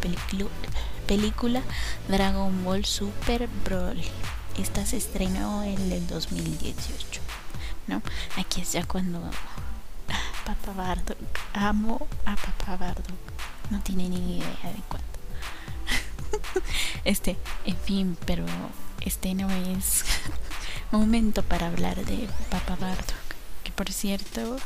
película 1.07 1.63
Dragon 2.09 2.65
Ball 2.65 2.85
Super 2.85 3.49
Broly. 3.65 4.05
Esta 4.59 4.85
se 4.85 4.97
estrenó 4.97 5.63
en 5.63 5.93
el 5.93 6.07
2018. 6.07 7.21
¿no? 7.89 8.03
Aquí 8.37 8.61
es 8.61 8.73
ya 8.73 8.85
cuando 8.85 9.19
ah, 9.19 10.15
Papa 10.45 10.73
Bardock, 10.73 11.19
amo 11.55 12.07
a 12.25 12.37
Papa 12.37 12.77
Bardock, 12.77 13.19
no 13.71 13.81
tiene 13.81 14.09
ni 14.09 14.39
idea 14.39 14.73
de 14.73 14.83
cuándo. 14.89 15.09
este, 17.05 17.37
en 17.65 17.77
fin, 17.77 18.17
pero 18.27 18.45
este 19.01 19.35
no 19.35 19.51
es 19.51 20.05
momento 20.93 21.43
para 21.43 21.69
hablar 21.69 22.05
de 22.05 22.29
Papa 22.51 22.77
Bardock, 22.81 23.15
que 23.65 23.73
por 23.73 23.91
cierto 23.93 24.57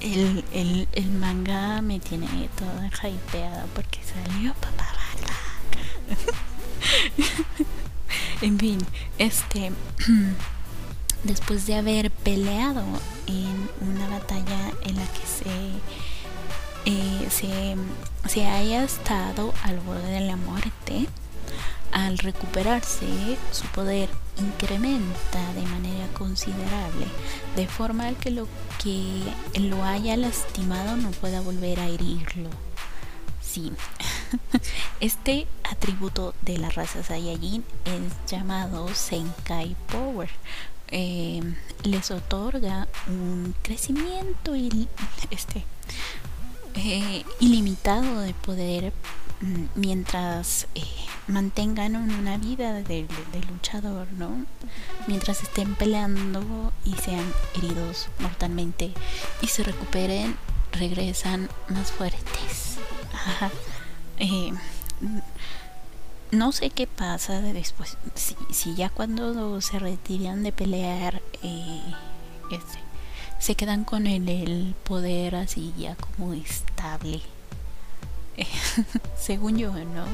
el, 0.00 0.44
el, 0.52 0.88
el, 0.92 1.10
manga 1.10 1.82
me 1.82 2.00
tiene 2.00 2.48
toda 2.56 2.90
hypeada 3.08 3.66
porque 3.74 4.00
salió 4.02 4.54
Papá 4.54 4.90
en 8.42 8.58
fin, 8.58 8.78
este 9.18 9.72
después 11.24 11.66
de 11.66 11.76
haber 11.76 12.10
peleado 12.10 12.82
en 13.26 13.70
una 13.80 14.08
batalla 14.08 14.72
en 14.82 14.96
la 14.96 15.06
que 15.06 15.26
se 15.26 15.50
se, 16.84 17.76
se 18.28 18.46
haya 18.46 18.84
estado 18.84 19.52
al 19.64 19.78
borde 19.80 20.10
de 20.12 20.20
la 20.20 20.36
muerte 20.36 21.08
al 21.92 22.18
recuperarse, 22.18 23.06
su 23.52 23.64
poder 23.68 24.08
incrementa 24.38 25.52
de 25.54 25.62
manera 25.62 26.06
considerable, 26.16 27.06
de 27.56 27.66
forma 27.66 28.12
que 28.12 28.30
lo 28.30 28.46
que 28.82 29.22
lo 29.58 29.84
haya 29.84 30.16
lastimado 30.16 30.96
no 30.96 31.10
pueda 31.10 31.40
volver 31.40 31.80
a 31.80 31.88
herirlo. 31.88 32.50
Sí, 33.42 33.72
este 35.00 35.46
atributo 35.64 36.34
de 36.42 36.58
la 36.58 36.70
raza 36.70 37.02
Saiyajin 37.02 37.64
es 37.84 38.30
llamado 38.30 38.88
Senkai 38.94 39.76
Power. 39.90 40.30
Eh, 40.92 41.40
les 41.84 42.10
otorga 42.10 42.88
un 43.06 43.54
crecimiento 43.62 44.56
y 44.56 44.88
este 45.30 45.64
eh, 46.74 47.24
ilimitado 47.40 48.20
de 48.20 48.34
poder 48.34 48.92
mm, 49.40 49.64
mientras 49.74 50.68
eh, 50.74 50.82
mantengan 51.26 51.96
una 51.96 52.38
vida 52.38 52.82
de, 52.82 53.06
luchador, 53.50 54.06
¿no? 54.12 54.46
Mientras 55.06 55.42
estén 55.42 55.74
peleando 55.74 56.72
y 56.84 56.94
sean 56.94 57.24
heridos 57.56 58.08
mortalmente 58.18 58.92
y 59.42 59.46
se 59.48 59.62
recuperen, 59.62 60.36
regresan 60.72 61.48
más 61.68 61.92
fuertes. 61.92 62.78
Eh, 64.22 64.52
no 66.30 66.52
sé 66.52 66.68
qué 66.68 66.86
pasa 66.86 67.40
después, 67.40 67.96
si, 68.14 68.74
ya 68.74 68.90
cuando 68.90 69.62
se 69.62 69.78
retiran 69.78 70.42
de 70.42 70.52
pelear, 70.52 71.22
este, 71.42 72.78
se 73.40 73.54
quedan 73.54 73.84
con 73.84 74.06
el, 74.06 74.28
el 74.28 74.74
poder 74.84 75.34
así 75.34 75.72
ya 75.76 75.96
como 75.96 76.34
estable. 76.34 77.22
Según 79.18 79.56
yo, 79.56 79.72
¿no? 79.72 80.04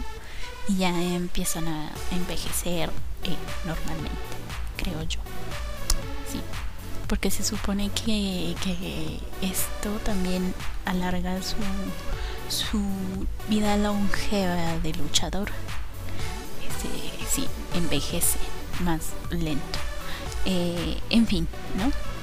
Y 0.68 0.78
ya 0.78 0.90
empiezan 1.02 1.68
a 1.68 1.90
envejecer 2.12 2.88
eh, 3.24 3.36
normalmente, 3.66 4.16
creo 4.76 5.02
yo. 5.02 5.18
Sí, 6.30 6.40
porque 7.08 7.30
se 7.30 7.42
supone 7.42 7.90
que, 7.90 8.54
que 8.62 9.20
esto 9.42 9.90
también 10.04 10.54
alarga 10.84 11.40
su, 11.42 11.56
su 12.48 12.80
vida 13.48 13.76
longeva 13.76 14.78
de 14.78 14.92
luchador. 14.94 15.50
Este, 16.66 17.26
sí, 17.28 17.48
envejece 17.74 18.38
más 18.84 19.10
lento. 19.30 19.78
Eh, 20.44 20.98
en 21.10 21.26
fin, 21.26 21.48
¿no? 21.76 22.15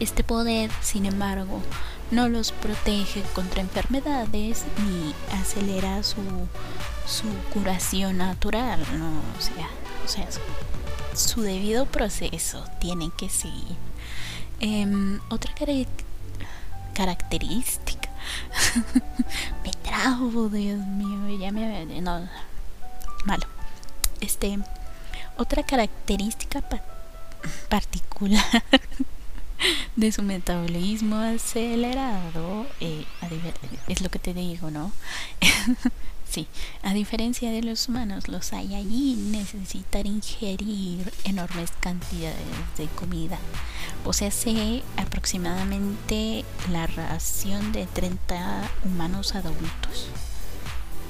Este 0.00 0.24
poder, 0.24 0.70
sin 0.82 1.06
embargo, 1.06 1.60
no 2.10 2.28
los 2.28 2.52
protege 2.52 3.22
contra 3.34 3.60
enfermedades 3.60 4.64
ni 4.84 5.14
acelera 5.38 6.02
su, 6.02 6.22
su 7.06 7.26
curación 7.52 8.18
natural, 8.18 8.80
¿no? 8.98 9.08
O 9.38 9.40
sea, 9.40 9.68
sea 10.06 10.28
su, 11.14 11.42
debido 11.42 11.86
proceso 11.86 12.64
tiene 12.80 13.10
que 13.16 13.28
seguir. 13.28 13.76
Em, 14.60 15.20
otra 15.30 15.52
característica. 16.94 18.08
me 19.64 19.70
trajo, 19.82 20.48
Dios 20.48 20.78
mío, 20.86 21.38
ya 21.38 21.52
me... 21.52 21.86
No, 22.00 22.28
malo. 23.24 23.46
Este, 24.20 24.58
otra 25.36 25.62
característica 25.62 26.62
particular 27.68 28.62
de 29.96 30.12
su 30.12 30.22
metabolismo 30.22 31.16
acelerado, 31.16 32.66
eh, 32.80 33.04
es 33.88 34.00
lo 34.00 34.08
que 34.08 34.18
te 34.18 34.34
digo, 34.34 34.70
¿no? 34.70 34.92
sí, 36.30 36.46
a 36.82 36.92
diferencia 36.92 37.50
de 37.50 37.62
los 37.62 37.88
humanos, 37.88 38.28
los 38.28 38.52
hay 38.52 38.74
allí 38.74 39.14
necesitan 39.14 40.06
ingerir 40.06 41.12
enormes 41.24 41.72
cantidades 41.80 42.36
de 42.76 42.86
comida. 42.88 43.38
Sé 44.12 44.82
aproximadamente 44.96 46.44
la 46.70 46.86
ración 46.86 47.72
de 47.72 47.86
30 47.86 48.70
humanos 48.84 49.34
adultos. 49.34 50.08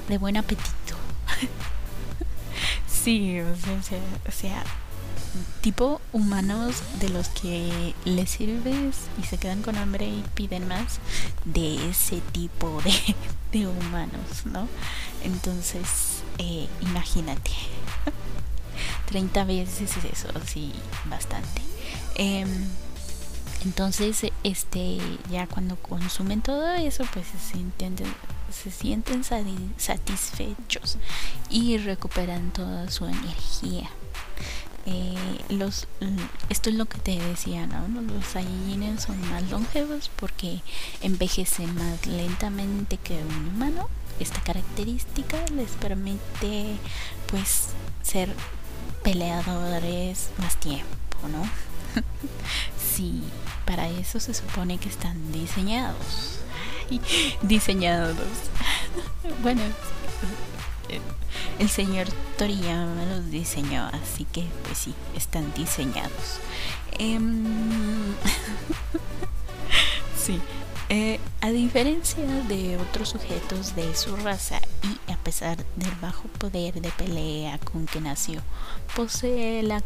De 0.09 0.17
buen 0.17 0.37
apetito. 0.37 0.95
sí, 2.87 3.39
o 3.39 3.55
sea, 3.55 3.99
o 4.27 4.31
sea 4.31 4.63
tipo 5.61 6.01
humanos 6.13 6.83
de 6.99 7.09
los 7.09 7.29
que 7.29 7.93
les 8.05 8.29
sirves 8.29 8.95
y 9.21 9.25
se 9.25 9.37
quedan 9.37 9.61
con 9.61 9.77
hambre 9.77 10.07
y 10.07 10.23
piden 10.33 10.67
más 10.67 10.99
de 11.45 11.89
ese 11.89 12.21
tipo 12.31 12.81
de, 12.81 13.67
humanos, 13.67 14.45
¿no? 14.45 14.67
Entonces, 15.23 16.23
eh, 16.37 16.67
imagínate. 16.81 17.51
30 19.07 19.45
veces 19.45 19.97
es 19.97 20.05
eso, 20.05 20.27
sí, 20.45 20.73
bastante. 21.05 21.61
Em, 22.15 22.67
entonces, 23.63 24.25
este, 24.43 24.99
ya 25.31 25.47
cuando 25.47 25.75
consumen 25.77 26.41
todo 26.41 26.73
eso, 26.73 27.03
pues 27.13 27.25
se 27.27 27.39
sienten, 27.39 27.95
se 28.51 28.71
sienten 28.71 29.23
satisfechos 29.77 30.97
y 31.49 31.77
recuperan 31.77 32.51
toda 32.51 32.89
su 32.91 33.05
energía. 33.05 33.89
Eh, 34.87 35.15
los 35.49 35.87
esto 36.49 36.69
es 36.69 36.75
lo 36.75 36.85
que 36.85 36.99
te 36.99 37.17
decía 37.17 37.65
¿no? 37.65 37.87
los 38.01 38.23
Saiyajines 38.23 39.01
son 39.01 39.19
más 39.31 39.49
longevos 39.49 40.11
porque 40.15 40.61
envejecen 41.01 41.73
más 41.73 42.05
lentamente 42.05 42.97
que 42.97 43.13
un 43.23 43.47
humano. 43.47 43.89
Esta 44.19 44.39
característica 44.41 45.37
les 45.55 45.71
permite 45.71 46.77
pues 47.27 47.69
ser 48.01 48.33
peleadores 49.03 50.29
más 50.37 50.55
tiempo 50.57 50.95
no 51.31 51.43
sí 52.95 53.21
para 53.65 53.89
eso 53.89 54.19
se 54.19 54.33
supone 54.33 54.77
que 54.77 54.89
están 54.89 55.31
diseñados. 55.31 56.39
Diseñados. 57.41 58.15
Bueno 59.41 59.61
el 61.59 61.69
señor 61.69 62.07
Toriyama 62.37 63.05
los 63.05 63.31
diseñó, 63.31 63.89
así 63.93 64.25
que 64.25 64.45
pues 64.63 64.77
sí, 64.77 64.93
están 65.15 65.53
diseñados. 65.53 66.39
Em, 66.97 67.45
sí, 70.17 70.39
eh, 70.89 71.19
a 71.41 71.49
diferencia 71.49 72.23
de 72.23 72.77
otros 72.77 73.09
sujetos 73.09 73.75
de 73.75 73.95
su 73.95 74.15
raza 74.17 74.61
y 74.83 75.11
a 75.11 75.17
pesar 75.17 75.57
del 75.75 75.95
bajo 75.99 76.27
poder 76.37 76.79
de 76.79 76.91
pelea 76.91 77.57
con 77.57 77.87
que 77.87 78.01
nació, 78.01 78.41
posee 78.95 79.63
la, 79.63 79.81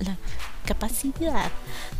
la 0.00 0.16
capacidad 0.64 1.50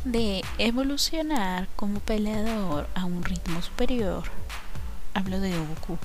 de 0.05 0.43
evolucionar 0.57 1.69
como 1.77 2.01
peleador 2.01 2.89
a 2.95 3.05
un 3.05 3.23
ritmo 3.23 3.61
superior. 3.61 4.23
Hablo 5.13 5.39
de 5.39 5.51
Goku. 5.51 5.99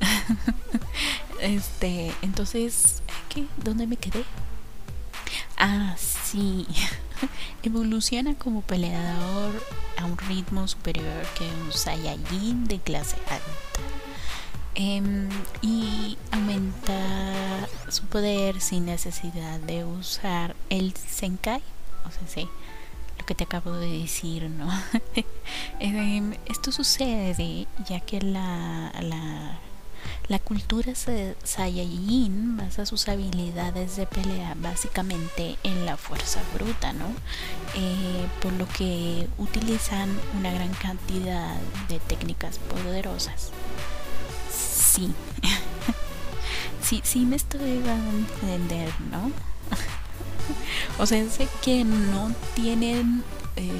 este, 1.40 2.12
entonces. 2.22 3.02
¿Dónde 3.56 3.86
me 3.86 3.96
quedé? 3.96 4.24
Ah, 5.58 5.96
sí. 5.98 6.66
Evoluciona 7.62 8.34
como 8.34 8.62
peleador 8.62 9.52
a 9.98 10.04
un 10.04 10.16
ritmo 10.18 10.68
superior 10.68 11.26
que 11.36 11.44
un 11.44 11.72
Saiyajin 11.72 12.64
de 12.66 12.78
clase 12.78 13.16
alta. 13.28 13.44
Em, 14.76 15.28
y 15.62 16.18
aumenta 16.32 17.68
su 17.88 18.04
poder 18.04 18.60
sin 18.60 18.86
necesidad 18.86 19.60
de 19.60 19.84
usar 19.84 20.56
el 20.68 20.94
Senkai. 20.94 21.62
O 22.06 22.10
sea, 22.10 22.28
sí, 22.28 22.48
lo 23.18 23.24
que 23.24 23.34
te 23.34 23.44
acabo 23.44 23.72
de 23.72 23.98
decir, 23.98 24.50
¿no? 24.50 24.68
Em, 25.80 26.34
esto 26.46 26.72
sucede 26.72 27.66
ya 27.88 28.00
que 28.00 28.20
la 28.20 28.92
la 30.28 30.38
cultura 30.38 30.92
Saiyajin 30.94 32.56
basa 32.56 32.86
sus 32.86 33.08
habilidades 33.08 33.96
de 33.96 34.06
pelea 34.06 34.54
básicamente 34.56 35.56
en 35.62 35.86
la 35.86 35.96
fuerza 35.96 36.40
bruta, 36.54 36.92
¿no? 36.92 37.06
Eh, 37.74 38.26
por 38.40 38.52
lo 38.54 38.66
que 38.68 39.28
utilizan 39.38 40.08
una 40.38 40.52
gran 40.52 40.72
cantidad 40.74 41.56
de 41.88 41.98
técnicas 42.00 42.58
poderosas. 42.58 43.50
Sí, 44.50 45.12
sí, 46.82 47.00
sí 47.04 47.20
me 47.26 47.36
estoy 47.36 47.80
dando 47.80 48.10
a 48.10 48.54
entender, 48.54 48.92
¿no? 49.10 49.30
o 50.98 51.06
sea, 51.06 51.28
sé 51.28 51.48
que 51.62 51.84
no 51.84 52.32
tienen 52.54 53.22
eh, 53.56 53.70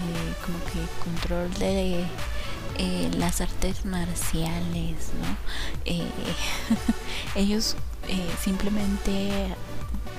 como 0.44 0.58
que 0.66 1.04
control 1.04 1.52
de 1.54 2.04
eh, 2.78 3.10
las 3.16 3.40
artes 3.40 3.84
marciales, 3.84 5.10
¿no? 5.20 5.36
Eh, 5.84 6.06
ellos 7.34 7.76
simplemente, 8.42 9.54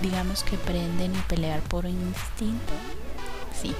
digamos 0.01 0.43
que 0.43 0.55
aprenden 0.55 1.15
a 1.15 1.27
pelear 1.27 1.61
por 1.61 1.85
instinto, 1.85 2.73
sí. 3.61 3.73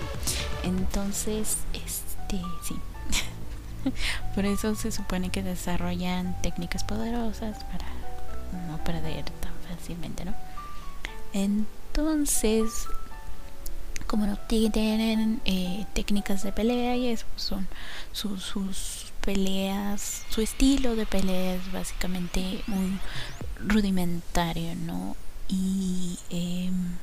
Entonces, 0.64 1.58
este, 1.74 2.42
sí. 2.64 2.76
por 4.36 4.46
eso 4.46 4.76
se 4.76 4.92
supone 4.92 5.30
que 5.30 5.44
desarrollan 5.44 6.40
técnicas 6.42 6.84
poderosas 6.84 7.64
para 7.66 7.88
no 8.68 8.84
perder 8.84 9.26
tan 9.26 9.54
fácilmente, 9.70 10.26
¿no? 10.26 10.36
Entonces, 11.34 12.88
como 14.08 14.26
no 14.28 14.38
tienen 14.38 15.42
eh, 15.46 15.86
técnicas 15.94 16.44
de 16.44 16.52
pelea 16.52 16.96
y 16.96 17.08
eso, 17.08 17.26
son 17.36 17.68
sus 18.14 19.12
peleas, 19.22 20.24
su 20.30 20.42
estilo 20.42 20.96
de 20.96 21.06
pelea 21.06 21.56
es 21.56 21.72
básicamente 21.72 22.62
muy 22.68 23.00
rudimentario, 23.60 24.76
¿no? 24.76 25.16
Y 25.48 26.20
em, 26.30 26.98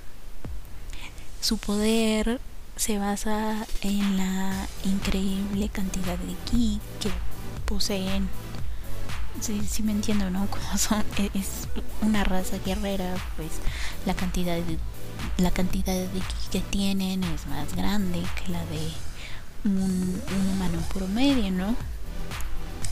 su 1.40 1.59
poder 1.59 2.40
se 2.76 2.98
basa 2.98 3.66
en 3.83 4.16
la 4.16 4.68
increíble 4.85 5.68
cantidad 5.68 6.18
de 6.18 6.35
ki 6.50 6.81
que 7.00 7.11
poseen 7.66 8.28
sí, 9.40 9.61
sí 9.68 9.83
me 9.83 9.92
entiendo, 9.92 10.31
¿no? 10.31 10.46
Como 10.50 10.78
son, 10.78 11.05
e, 11.18 11.31
es 11.35 11.68
una 12.00 12.24
raza 12.24 12.59
guerrera, 12.64 13.14
pues 13.37 13.50
la 14.07 14.14
cantidad 14.14 14.57
de 14.57 14.78
la 15.38 15.50
cantidad 15.50 15.94
de 15.94 16.08
ki 16.08 16.48
que 16.50 16.61
tienen 16.61 17.24
es 17.24 17.46
más 17.46 17.74
grande 17.74 18.22
que 18.37 18.52
la 18.52 18.64
de 18.66 18.92
un, 19.64 20.22
humano 20.52 20.78
promedio, 20.92 21.50
¿no? 21.50 21.76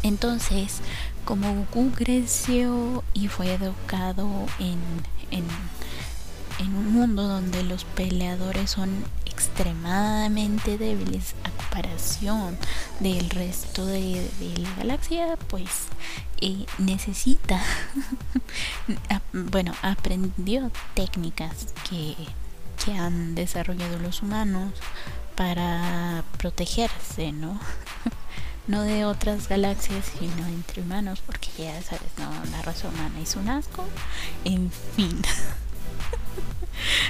Entonces, 0.03 0.81
como 1.25 1.55
Goku 1.55 1.91
creció 1.91 3.05
y 3.13 3.29
fue 3.29 3.53
educado 3.55 4.29
en, 4.59 4.79
en, 5.31 5.45
en 6.59 6.75
un 6.75 6.93
mundo 6.93 7.29
donde 7.29 7.63
los 7.65 7.85
peleadores 7.85 8.71
son 8.71 8.91
extremadamente 9.41 10.77
débiles 10.77 11.35
a 11.45 11.51
comparación 11.51 12.59
del 13.01 13.31
resto 13.31 13.87
de, 13.87 14.29
la 14.59 14.75
galaxia, 14.75 15.39
pues 15.49 15.89
necesita, 16.77 17.59
bueno, 19.33 19.73
aprendió 19.81 20.71
técnicas 20.93 21.69
que, 21.89 22.17
que 22.85 22.93
han 22.93 23.35
desarrollado 23.35 23.99
los 23.99 24.21
humanos 24.21 24.75
para 25.37 26.23
protegerse, 26.37 27.33
¿no? 27.33 27.59
no 28.67 28.83
de 28.83 29.07
otras 29.07 29.49
galaxias, 29.49 30.05
sino 30.19 30.47
entre 30.49 30.83
humanos, 30.83 31.23
porque 31.25 31.49
ya 31.57 31.81
sabes, 31.81 32.13
no, 32.19 32.31
la 32.51 32.61
raza 32.61 32.89
humana 32.89 33.21
es 33.23 33.37
un 33.37 33.49
asco. 33.49 33.87
En 34.45 34.71
fin. 34.71 35.23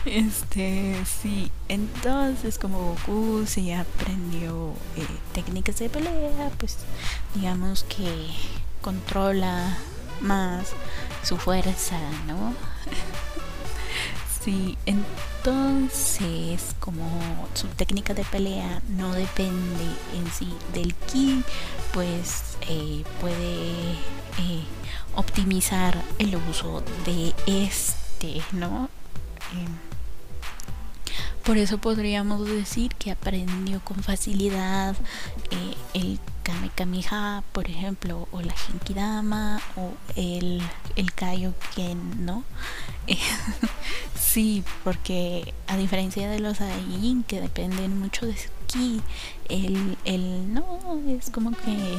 este, 0.05 0.97
sí, 1.05 1.51
entonces 1.69 2.59
como 2.59 2.79
Goku 2.79 3.45
se 3.47 3.75
aprendió 3.75 4.73
eh, 4.97 5.07
técnicas 5.33 5.79
de 5.79 5.91
pelea, 5.91 6.51
pues 6.59 6.79
digamos 7.35 7.85
que 7.85 8.29
controla 8.81 9.77
más 10.21 10.69
su 11.23 11.37
fuerza, 11.37 11.99
¿no? 12.27 12.55
sí, 14.45 14.79
entonces 14.87 16.75
como 16.81 17.49
su 17.55 17.67
técnica 17.69 18.15
de 18.15 18.25
pelea 18.25 18.83
no 18.89 19.13
depende 19.13 19.85
en 20.15 20.31
sí 20.33 20.53
del 20.73 20.95
ki, 20.95 21.43
pues 21.93 22.57
eh, 22.63 23.05
puede 23.21 23.93
eh, 24.39 24.65
optimizar 25.15 26.03
el 26.19 26.37
uso 26.37 26.83
de 27.05 27.35
este, 27.47 28.43
¿no? 28.53 28.89
Em, 29.53 29.90
por 31.45 31.59
eso 31.59 31.79
podríamos 31.79 32.47
decir 32.47 32.95
que 32.95 33.11
aprendió 33.11 33.81
con 33.81 34.03
facilidad 34.03 34.97
eh, 35.51 35.75
el 35.95 36.21
Kame 36.75 37.03
por 37.53 37.69
ejemplo, 37.69 38.27
o 38.33 38.41
la 38.41 38.53
Genkidama, 38.53 39.61
o 39.77 39.93
el, 40.17 40.61
el 40.97 41.13
Kaioken, 41.13 42.25
¿no? 42.25 42.43
sí, 44.19 44.65
porque 44.83 45.55
a 45.69 45.77
diferencia 45.77 46.29
de 46.29 46.41
los 46.41 46.61
Aijin, 46.61 47.23
que 47.23 47.41
dependen 47.41 47.99
mucho 47.99 48.27
de 48.27 48.37
su 48.37 48.49
ki, 48.67 49.01
el, 49.49 49.97
el 50.05 50.53
no, 50.53 50.65
es 51.09 51.31
como 51.31 51.53
que 51.53 51.99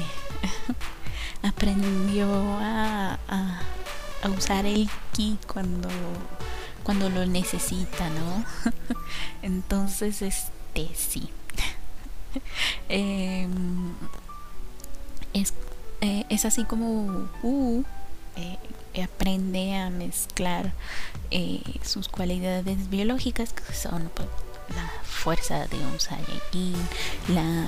aprendió 1.48 2.28
a, 2.60 3.18
a 4.24 4.30
usar 4.30 4.66
el 4.66 4.90
ki 5.14 5.38
cuando 5.48 5.90
cuando 6.84 7.10
lo 7.10 7.26
necesita, 7.26 8.10
¿no? 8.10 8.46
Entonces, 9.42 10.22
este 10.22 10.90
sí. 10.96 11.30
Em, 12.90 13.94
es, 15.34 15.54
eh, 16.02 16.26
es 16.30 16.46
así 16.46 16.64
como 16.64 17.28
uh, 17.44 17.84
eh, 18.38 19.04
aprende 19.04 19.76
a 19.76 19.90
mezclar 19.90 20.74
eh, 21.30 21.62
sus 21.84 22.08
cualidades 22.08 22.90
biológicas, 22.90 23.54
que 23.54 23.74
son 23.74 24.10
pues, 24.16 24.28
la 24.70 24.90
fuerza 25.04 25.68
de 25.68 25.78
un 25.78 26.00
Saiyajin, 26.00 26.76
la 27.30 27.66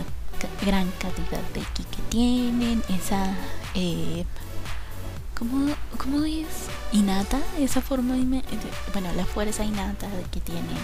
gran 0.65 0.89
cantidad 0.91 1.41
de 1.53 1.61
ki 1.73 1.83
que 1.83 2.01
tienen, 2.09 2.83
esa 2.89 3.33
¿Cómo, 5.37 5.73
¿Cómo 5.97 6.23
es? 6.25 6.67
Innata, 6.91 7.39
esa 7.59 7.81
forma, 7.81 8.15
bueno, 8.93 9.13
la 9.15 9.25
fuerza 9.25 9.63
innata 9.65 10.07
que 10.31 10.39
tienen 10.39 10.77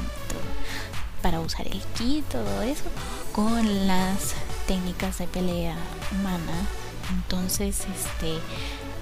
para 1.21 1.39
usar 1.39 1.67
el 1.67 1.81
ki, 1.97 2.23
todo 2.31 2.61
eso, 2.61 2.85
con 3.33 3.87
las 3.87 4.33
técnicas 4.67 5.17
de 5.19 5.27
pelea 5.27 5.75
humana. 6.11 6.67
Entonces, 7.11 7.81
este, 7.81 8.39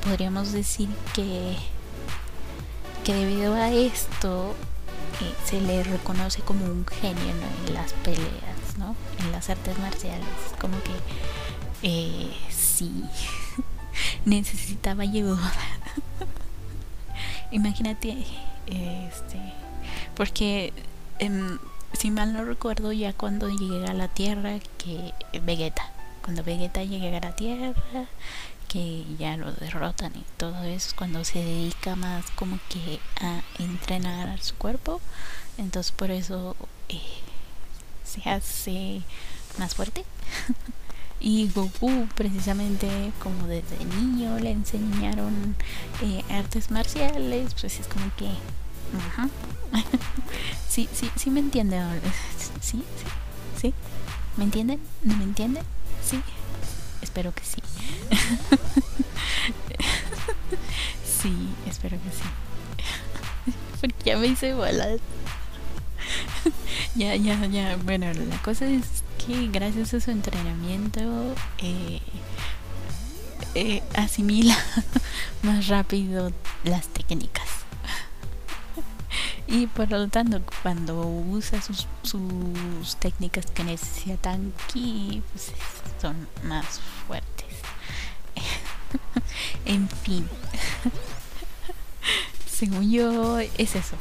podríamos 0.04 0.52
decir 0.52 0.90
que, 1.14 1.56
que 3.04 3.14
debido 3.14 3.54
a 3.54 3.72
esto 3.72 4.56
eh, 5.22 5.34
se 5.46 5.62
le 5.62 5.84
reconoce 5.84 6.42
como 6.42 6.66
un 6.66 6.86
genio 6.86 7.34
en 7.68 7.74
las 7.74 7.94
peleas, 7.94 8.78
¿no? 8.78 8.96
En 9.20 9.32
las 9.32 9.50
artes 9.50 9.78
marciales, 9.80 10.28
como 10.60 10.78
que 10.84 10.92
eh, 11.84 12.32
sí. 12.50 13.04
Necesitaba 14.26 15.04
ayuda. 15.04 15.38
Imagínate, 17.52 18.26
este, 18.68 19.40
porque 20.16 20.74
em, 21.20 21.58
si 21.94 22.12
mal 22.12 22.34
no 22.34 22.44
recuerdo 22.44 22.92
ya 22.92 23.14
cuando 23.14 23.50
llega 23.50 23.92
a 23.92 23.94
la 23.94 24.08
Tierra 24.08 24.60
que 24.78 25.14
Vegeta, 25.42 25.90
cuando 26.22 26.44
Vegeta 26.44 26.84
llega 26.84 27.18
a 27.18 27.22
la 27.22 27.36
Tierra, 27.36 27.74
que 28.68 29.06
ya 29.18 29.38
lo 29.38 29.54
derrotan 29.54 30.14
y 30.16 30.26
todo 30.36 30.64
eso, 30.64 30.94
cuando 30.98 31.24
se 31.24 31.40
dedica 31.40 31.96
más 31.96 32.30
como 32.32 32.60
que 32.70 33.00
a 33.22 33.42
entrenar 33.60 34.40
su 34.42 34.56
cuerpo, 34.56 35.00
entonces 35.58 35.92
por 35.92 36.12
eso 36.12 36.56
eh, 36.90 37.02
se 38.04 38.30
hace 38.30 39.02
más 39.58 39.76
fuerte. 39.76 40.04
Y 41.20 41.50
Goku, 41.50 42.08
precisamente 42.16 43.12
como 43.20 43.48
desde 43.48 43.84
niño 43.84 44.38
le 44.40 44.52
enseñaron 44.52 45.56
eh, 46.02 46.24
artes 46.30 46.70
marciales, 46.70 47.56
pues 47.60 47.80
es 47.80 47.88
como 47.88 48.06
que... 48.16 48.28
sí, 50.70 50.88
sí, 50.94 51.10
sí 51.16 51.30
me 51.30 51.40
entienden. 51.40 51.84
Sí, 52.62 52.78
sí, 52.78 52.84
sí. 53.60 53.74
¿Me 54.38 54.44
entienden? 54.44 54.80
¿No 55.04 55.16
me 55.18 55.24
entienden? 55.24 55.64
Sí. 56.08 56.22
Espero 57.02 57.34
que 57.34 57.44
sí. 57.44 57.62
sí, 61.22 61.50
espero 61.68 61.98
que 61.98 62.12
sí. 62.12 63.54
Porque 63.82 63.96
ya 64.06 64.18
me 64.18 64.28
hice 64.28 64.54
bolas. 64.54 65.00
ya, 66.96 67.16
ya, 67.16 67.46
ya. 67.48 67.78
Bueno, 67.78 68.14
la 68.14 68.38
cosa 68.42 68.68
es 68.68 69.04
que 69.26 69.48
gracias 69.48 69.94
a 69.94 70.00
su 70.00 70.12
entrenamiento 70.12 71.36
eh, 71.60 72.00
eh, 73.56 73.84
asimila 73.96 74.58
más 75.44 75.68
rápido 75.68 76.32
las 76.64 76.88
técnicas. 76.88 77.48
Y 79.48 79.68
por 79.68 79.90
lo 79.90 80.10
tanto, 80.10 80.42
cuando 80.62 81.08
usa 81.08 81.62
sus, 81.62 82.98
técnicas 82.98 83.46
que 83.46 83.64
necesitan 83.64 84.54
ki, 84.68 85.24
pues 85.32 85.54
son 86.02 86.28
más 86.44 86.82
fuertes. 87.08 87.46
en 89.66 89.88
fin. 89.88 90.28
Según 92.50 92.92
yo, 92.92 93.40
es 93.40 93.76
eso. 93.76 93.96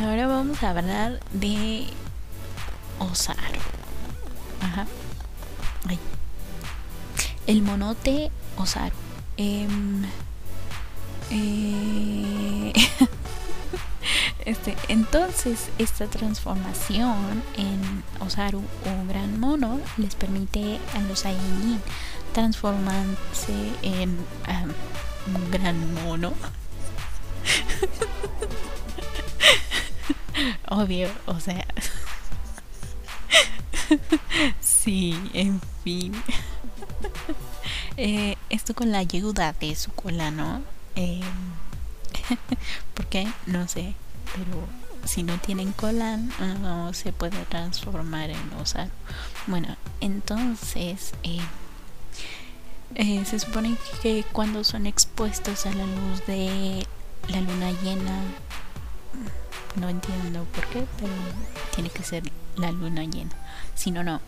Ahora 0.00 0.26
vamos 0.26 0.60
a 0.64 0.70
hablar 0.70 1.20
de 1.32 1.86
Osaru. 3.10 3.60
Ajá. 4.60 4.86
El 7.46 7.62
monote 7.62 8.30
Osaru. 8.56 8.94
Em, 9.36 10.04
eh, 11.30 12.72
este, 14.44 14.76
entonces, 14.88 15.70
esta 15.78 16.06
transformación 16.06 17.42
en 17.56 18.04
Osaru 18.20 18.60
o 18.60 19.06
Gran 19.08 19.40
Mono 19.40 19.80
les 19.96 20.14
permite 20.14 20.78
a 20.94 21.00
los 21.00 21.20
Saiyajin 21.20 21.80
transformarse 22.32 23.72
en 23.82 24.18
un 25.26 25.50
gran 25.50 25.94
mono. 25.94 26.32
Obvio, 30.68 31.08
o 31.26 31.40
sea. 31.40 31.66
sí, 34.60 35.18
en 35.34 35.60
fin. 35.84 36.12
Eh, 37.98 38.36
esto 38.48 38.74
con 38.74 38.90
la 38.90 38.98
ayuda 38.98 39.52
de 39.52 39.76
su 39.76 39.92
cola, 39.92 40.30
¿no? 40.30 40.62
Eh, 40.96 41.20
¿Por 42.94 43.06
qué? 43.06 43.30
No 43.46 43.68
sé. 43.68 43.94
Pero 44.34 44.66
si 45.04 45.22
no 45.22 45.38
tienen 45.38 45.72
cola, 45.72 46.16
no 46.60 46.92
se 46.94 47.12
puede 47.12 47.44
transformar 47.44 48.30
en 48.30 48.52
osar. 48.60 48.88
Bueno, 49.46 49.76
entonces 50.00 51.12
eh, 51.22 51.40
eh, 52.94 53.24
se 53.24 53.38
supone 53.38 53.76
que 54.02 54.24
cuando 54.32 54.64
son 54.64 54.86
expuestos 54.86 55.66
a 55.66 55.72
la 55.72 55.84
luz 55.84 56.26
de 56.26 56.86
la 57.28 57.40
luna 57.40 57.72
llena, 57.82 58.22
no 59.76 59.88
entiendo 59.88 60.44
por 60.54 60.66
qué, 60.68 60.86
pero 60.98 61.12
tiene 61.74 61.90
que 61.90 62.02
ser 62.02 62.22
la 62.56 62.70
luna 62.70 63.04
llena. 63.04 63.32
Si 63.74 63.90
no, 63.90 64.02
no. 64.02 64.20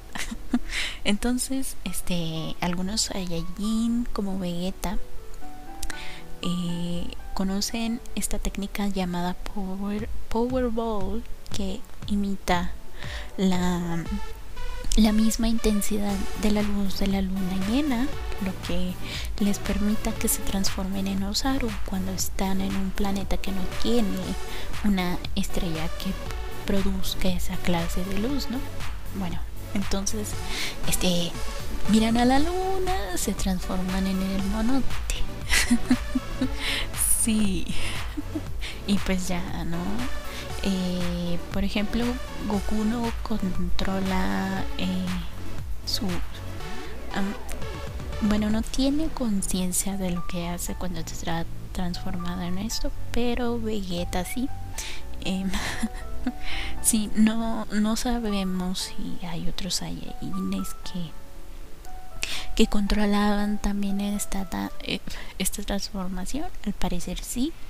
Entonces, 1.05 1.77
este, 1.85 2.57
algunos 2.61 3.03
Saiyajin 3.03 4.07
como 4.13 4.39
Vegeta 4.39 4.99
eh, 6.43 7.07
conocen 7.35 8.01
esta 8.15 8.39
técnica 8.39 8.89
llamada 8.89 9.35
Power, 9.35 10.09
Powerball 10.29 11.23
que 11.55 11.81
imita 12.07 12.73
la, 13.37 14.05
la 14.97 15.13
misma 15.13 15.49
intensidad 15.49 16.15
de 16.43 16.51
la 16.51 16.63
luz 16.63 16.99
de 16.99 17.07
la 17.07 17.23
luna 17.23 17.67
llena, 17.69 18.07
lo 18.45 18.53
que 18.67 18.95
les 19.45 19.59
permita 19.59 20.13
que 20.13 20.29
se 20.29 20.43
transformen 20.43 21.07
en 21.07 21.23
Osaru 21.23 21.71
cuando 21.87 22.13
están 22.13 22.61
en 22.61 22.75
un 22.77 22.91
planeta 22.91 23.37
que 23.37 23.53
no 23.53 23.63
tiene 23.83 24.19
una 24.85 25.19
estrella 25.35 25.89
que 25.99 26.13
produzca 26.67 27.29
esa 27.29 27.57
clase 27.57 28.05
de 28.05 28.19
luz, 28.19 28.49
¿no? 28.51 28.59
Bueno, 29.15 29.39
entonces, 29.75 30.29
este, 30.89 31.31
miran 31.91 32.17
a 32.17 32.25
la 32.25 32.39
luna, 32.39 33.17
se 33.17 33.33
transforman 33.33 34.07
en 34.07 34.21
el 34.23 34.43
monote. 34.45 34.85
sí. 37.23 37.67
y 38.87 38.99
pues 38.99 39.29
ya, 39.29 39.43
¿no? 39.65 39.79
Eh, 40.63 41.39
por 41.53 41.65
ejemplo, 41.65 42.05
Goku 42.49 42.85
no 42.85 43.11
controla 43.23 44.65
eh, 44.79 45.07
su... 45.85 46.07
bueno, 48.23 48.49
no 48.51 48.63
tiene 48.63 49.09
conciencia 49.09 49.97
de 49.97 50.11
lo 50.11 50.27
que 50.27 50.49
hace 50.49 50.75
cuando 50.75 51.01
está 51.01 51.45
transformada 51.73 52.47
en 52.47 52.59
esto, 52.59 52.91
pero 53.13 53.61
Vegeta 53.61 54.25
sí. 54.25 54.49
Eh, 55.25 55.45
sí, 56.83 57.11
no, 57.15 57.67
no 57.67 57.97
sabemos 57.97 58.79
si 58.79 59.27
hay 59.27 59.49
otros 59.49 59.77
Saiyajines 59.77 60.75
que 60.93 61.25
que 62.55 62.67
controlaban 62.67 63.59
también 63.59 64.01
esta, 64.01 64.71
eh, 64.83 65.01
esta 65.39 65.63
transformación. 65.63 66.47
Al 66.65 66.73
parecer 66.73 67.19
sí. 67.23 67.53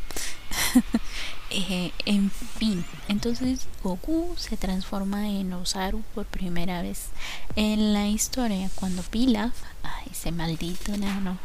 Eh, 1.51 1.93
en 2.07 2.33
fin, 2.33 2.85
entonces 3.07 3.69
Goku 3.85 4.35
se 4.37 4.57
transforma 4.57 5.29
en 5.29 5.53
Osaru 5.53 6.03
por 6.13 6.25
primera 6.25 6.83
vez 6.83 7.11
en 7.55 7.93
la 7.93 8.09
historia 8.09 8.69
cuando 8.75 9.03
Pilaf, 9.03 9.53
ay, 9.85 10.09
ese 10.11 10.33
maldito 10.33 10.97
no 10.97 11.39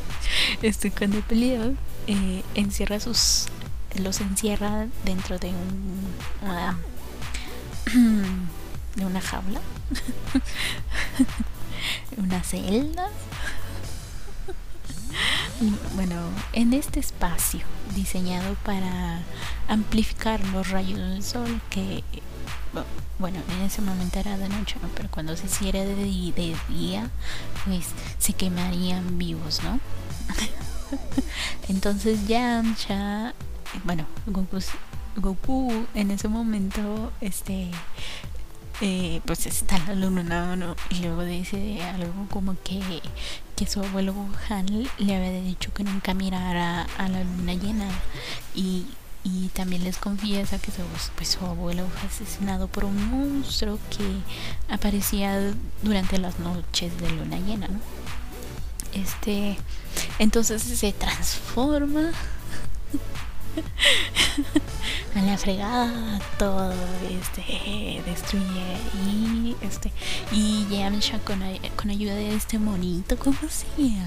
este 0.62 0.90
cuando 0.90 1.20
Pilaf 1.22 1.72
eh, 2.06 2.42
encierra 2.54 3.00
sus, 3.00 3.46
los 3.98 4.20
encierra 4.20 4.86
dentro 5.04 5.38
de 5.38 5.48
un, 5.48 6.14
de 8.96 9.06
una 9.06 9.20
jaula 9.20 9.60
una 12.16 12.42
celda. 12.42 13.08
Bueno, 15.94 16.16
en 16.52 16.74
este 16.74 17.00
espacio 17.00 17.60
diseñado 17.94 18.54
para 18.64 19.20
amplificar 19.68 20.44
los 20.48 20.70
rayos 20.70 20.98
del 20.98 21.22
sol 21.22 21.60
que 21.70 22.02
bueno, 23.18 23.40
en 23.56 23.62
ese 23.62 23.80
momento 23.80 24.18
era 24.18 24.36
de 24.36 24.48
noche, 24.48 24.76
pero 24.94 25.08
cuando 25.10 25.36
se 25.36 25.46
hiciera 25.46 25.80
de, 25.80 25.94
de 25.94 26.56
día, 26.68 27.10
pues 27.64 27.86
se 28.18 28.34
quemarían 28.34 29.16
vivos, 29.16 29.62
¿no? 29.62 29.80
Entonces 31.68 32.28
Yamcha, 32.28 33.34
bueno, 33.84 34.06
Goku, 34.26 34.58
Goku 35.16 35.86
en 35.94 36.10
ese 36.10 36.28
momento 36.28 37.12
este 37.20 37.70
eh, 38.82 39.22
pues 39.24 39.46
está 39.46 39.78
la 39.86 39.94
luna 39.94 40.54
¿no? 40.54 40.76
y 40.90 40.96
luego 40.96 41.24
dice 41.24 41.82
algo 41.82 42.12
como 42.30 42.56
que, 42.62 43.00
que 43.56 43.66
su 43.66 43.80
abuelo 43.80 44.14
Han 44.50 44.66
le 44.98 45.16
había 45.16 45.40
dicho 45.40 45.72
que 45.72 45.82
nunca 45.82 46.12
mirara 46.12 46.86
a 46.98 47.08
la 47.08 47.24
luna 47.24 47.54
llena 47.54 47.88
y, 48.54 48.86
y 49.24 49.48
también 49.54 49.82
les 49.82 49.96
confiesa 49.96 50.58
que 50.58 50.70
su, 50.72 50.82
pues, 51.16 51.28
su 51.28 51.46
abuelo 51.46 51.86
fue 51.88 52.06
asesinado 52.06 52.68
por 52.68 52.84
un 52.84 53.02
monstruo 53.10 53.78
que 53.96 54.04
aparecía 54.72 55.54
durante 55.82 56.18
las 56.18 56.38
noches 56.38 57.00
de 57.00 57.10
luna 57.12 57.38
llena 57.38 57.68
¿no? 57.68 57.80
este 58.92 59.56
entonces 60.18 60.60
se 60.62 60.92
transforma 60.92 62.10
a 65.14 65.22
la 65.22 65.38
fregada 65.38 66.20
todo 66.38 66.72
este 67.10 68.02
destruye 68.04 68.76
y 69.06 69.56
este 69.62 69.90
y 70.32 70.66
Yamcha 70.70 71.18
con, 71.20 71.40
con 71.76 71.90
ayuda 71.90 72.14
de 72.14 72.34
este 72.34 72.58
monito 72.58 73.18
¿cómo 73.18 73.36
se 73.48 73.66
llama? 73.76 74.06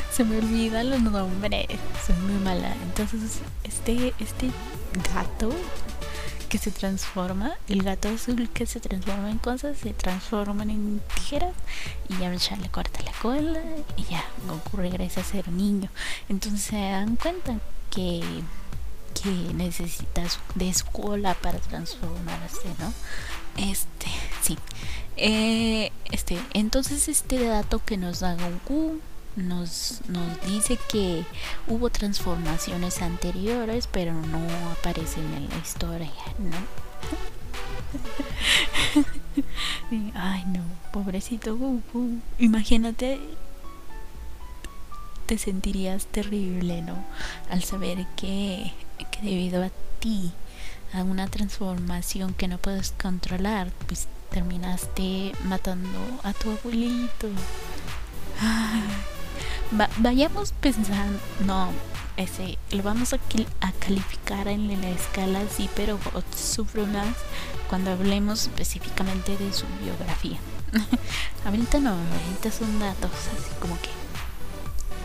se 0.12 0.24
me 0.24 0.38
olvidan 0.38 0.90
los 0.90 1.00
nombres 1.00 1.66
soy 2.06 2.16
muy 2.16 2.42
mala 2.42 2.74
entonces 2.82 3.40
este 3.64 4.14
este 4.18 4.50
gato 5.14 5.50
que 6.50 6.58
se 6.58 6.72
transforma, 6.72 7.52
el 7.68 7.84
gato 7.84 8.08
azul 8.08 8.50
que 8.52 8.66
se 8.66 8.80
transforma 8.80 9.30
en 9.30 9.38
cosas, 9.38 9.78
se 9.78 9.94
transforman 9.94 10.68
en 10.68 11.00
tijeras 11.14 11.54
y 12.08 12.18
ya 12.18 12.56
le 12.56 12.68
corta 12.68 13.00
la 13.04 13.12
cola 13.12 13.62
y 13.96 14.02
ya 14.04 14.24
Goku 14.48 14.76
regresa 14.76 15.20
a 15.20 15.24
ser 15.24 15.48
niño. 15.48 15.88
Entonces 16.28 16.60
se 16.60 16.76
dan 16.76 17.14
cuenta 17.14 17.60
que, 17.90 18.20
que 19.22 19.30
necesitas 19.54 20.40
de 20.56 20.74
su 20.74 20.86
cola 20.86 21.34
para 21.34 21.60
transformarse, 21.60 22.68
¿no? 22.80 22.92
Este, 23.56 24.08
sí. 24.42 24.58
Eh, 25.16 25.92
este, 26.10 26.36
entonces 26.52 27.08
este 27.08 27.44
dato 27.44 27.80
que 27.84 27.96
nos 27.96 28.20
da 28.20 28.34
Goku 28.34 29.00
nos, 29.36 30.00
nos 30.08 30.40
dice 30.46 30.78
que 30.90 31.24
hubo 31.66 31.90
transformaciones 31.90 33.02
anteriores, 33.02 33.86
pero 33.86 34.12
no 34.12 34.38
aparecen 34.72 35.24
en 35.34 35.48
la 35.48 35.56
historia, 35.56 36.10
¿no? 36.38 36.56
Ay, 40.14 40.44
no, 40.46 40.62
pobrecito 40.92 41.56
Goku. 41.56 42.18
Imagínate, 42.38 43.20
te 45.26 45.38
sentirías 45.38 46.06
terrible, 46.06 46.82
¿no? 46.82 47.04
Al 47.50 47.62
saber 47.62 48.06
que, 48.16 48.72
que 49.10 49.20
debido 49.22 49.62
a 49.62 49.70
ti, 50.00 50.32
a 50.92 51.02
una 51.04 51.28
transformación 51.28 52.34
que 52.34 52.48
no 52.48 52.58
puedes 52.58 52.92
controlar, 52.92 53.70
pues 53.86 54.08
terminaste 54.30 55.32
matando 55.44 55.98
a 56.22 56.32
tu 56.32 56.50
abuelito. 56.50 57.28
Vayamos 59.98 60.52
pensando, 60.60 61.18
no, 61.46 61.70
ese 62.16 62.58
lo 62.70 62.82
vamos 62.82 63.12
a, 63.12 63.18
a 63.60 63.72
calificar 63.72 64.48
en 64.48 64.80
la 64.80 64.90
escala 64.90 65.40
sí, 65.54 65.68
pero 65.74 65.98
sufre 66.36 66.84
más 66.86 67.08
cuando 67.68 67.92
hablemos 67.92 68.42
específicamente 68.42 69.36
de 69.36 69.52
su 69.52 69.66
biografía. 69.82 70.38
ahorita 71.44 71.80
no, 71.80 71.90
ahorita 71.90 72.52
son 72.52 72.78
datos 72.78 73.10
así 73.10 73.50
como 73.60 73.76
que 73.80 73.90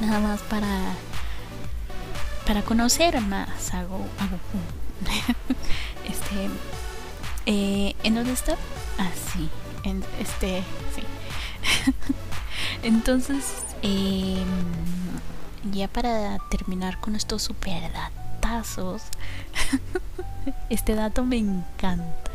nada 0.05 0.19
más 0.19 0.41
para 0.41 0.93
para 2.45 2.61
conocer 2.61 3.19
más 3.21 3.73
a, 3.73 3.83
Goku. 3.83 4.07
este 6.07 6.49
eh, 7.47 7.95
¿en 8.03 8.15
dónde 8.15 8.33
está? 8.33 8.53
Ah, 8.97 9.09
sí, 9.33 9.49
en 9.83 10.03
este, 10.19 10.63
sí. 10.95 11.03
Entonces, 12.83 13.43
eh, 13.87 14.43
ya 15.71 15.87
para 15.87 16.39
terminar 16.49 16.99
con 16.99 17.15
estos 17.15 17.43
super 17.43 17.91
datazos, 17.93 19.03
este 20.69 20.95
dato 20.95 21.23
me 21.23 21.37
encanta. 21.37 22.31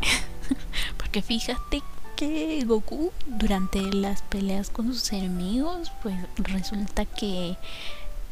Porque 0.96 1.22
fíjate 1.22 1.82
que 2.14 2.64
Goku 2.64 3.12
durante 3.26 3.82
las 3.82 4.22
peleas 4.22 4.70
con 4.70 4.86
sus 4.86 5.12
enemigos, 5.12 5.90
pues 6.02 6.14
resulta 6.36 7.04
que, 7.04 7.56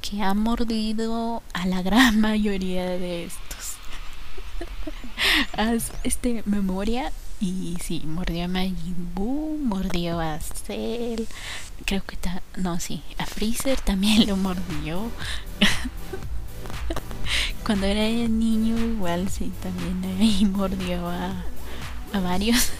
que 0.00 0.22
ha 0.22 0.32
mordido 0.34 1.42
a 1.54 1.66
la 1.66 1.82
gran 1.82 2.20
mayoría 2.20 2.86
de 2.86 3.24
estos. 3.24 3.74
Haz 5.56 5.90
este 6.04 6.44
memoria 6.46 7.10
y 7.44 7.76
sí, 7.82 8.02
mordió 8.06 8.44
a 8.44 8.48
Majin 8.48 9.10
Buu, 9.14 9.58
mordió 9.58 10.20
a 10.20 10.38
Cell, 10.40 11.24
creo 11.84 12.02
que 12.04 12.14
está, 12.14 12.42
no, 12.56 12.80
sí, 12.80 13.02
a 13.18 13.26
Freezer 13.26 13.80
también 13.80 14.26
lo 14.26 14.36
mordió. 14.36 15.10
Cuando 17.64 17.86
era 17.86 18.02
niño 18.28 18.78
igual 18.78 19.28
sí, 19.30 19.52
también 19.62 20.18
ahí 20.18 20.44
mordió 20.46 21.08
a, 21.08 21.44
a 22.12 22.20
varios. 22.20 22.70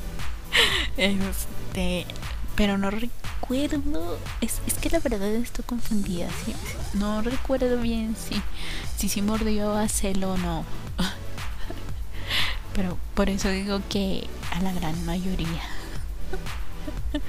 este, 0.96 2.06
pero 2.56 2.78
no 2.78 2.90
recuerdo, 2.90 4.18
es, 4.40 4.60
es 4.66 4.74
que 4.74 4.90
la 4.90 4.98
verdad 4.98 5.28
estoy 5.36 5.64
confundida, 5.64 6.28
¿sí? 6.44 6.54
no 6.94 7.22
recuerdo 7.22 7.80
bien 7.80 8.16
si, 8.16 8.42
si 8.96 9.08
sí 9.08 9.22
mordió 9.22 9.76
a 9.76 9.88
Cell 9.88 10.24
o 10.24 10.36
no. 10.36 10.64
Pero 12.78 12.96
por 13.14 13.28
eso 13.28 13.48
digo 13.48 13.82
que 13.88 14.28
a 14.52 14.60
la 14.60 14.72
gran 14.72 15.04
mayoría. 15.04 15.62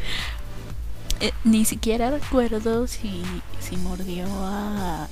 Eh, 1.22 1.34
ni 1.44 1.66
siquiera 1.66 2.12
recuerdo 2.12 2.88
si, 2.88 3.26
si 3.60 3.76
mordió 3.76 4.26
a, 4.26 5.04
a, 5.04 5.08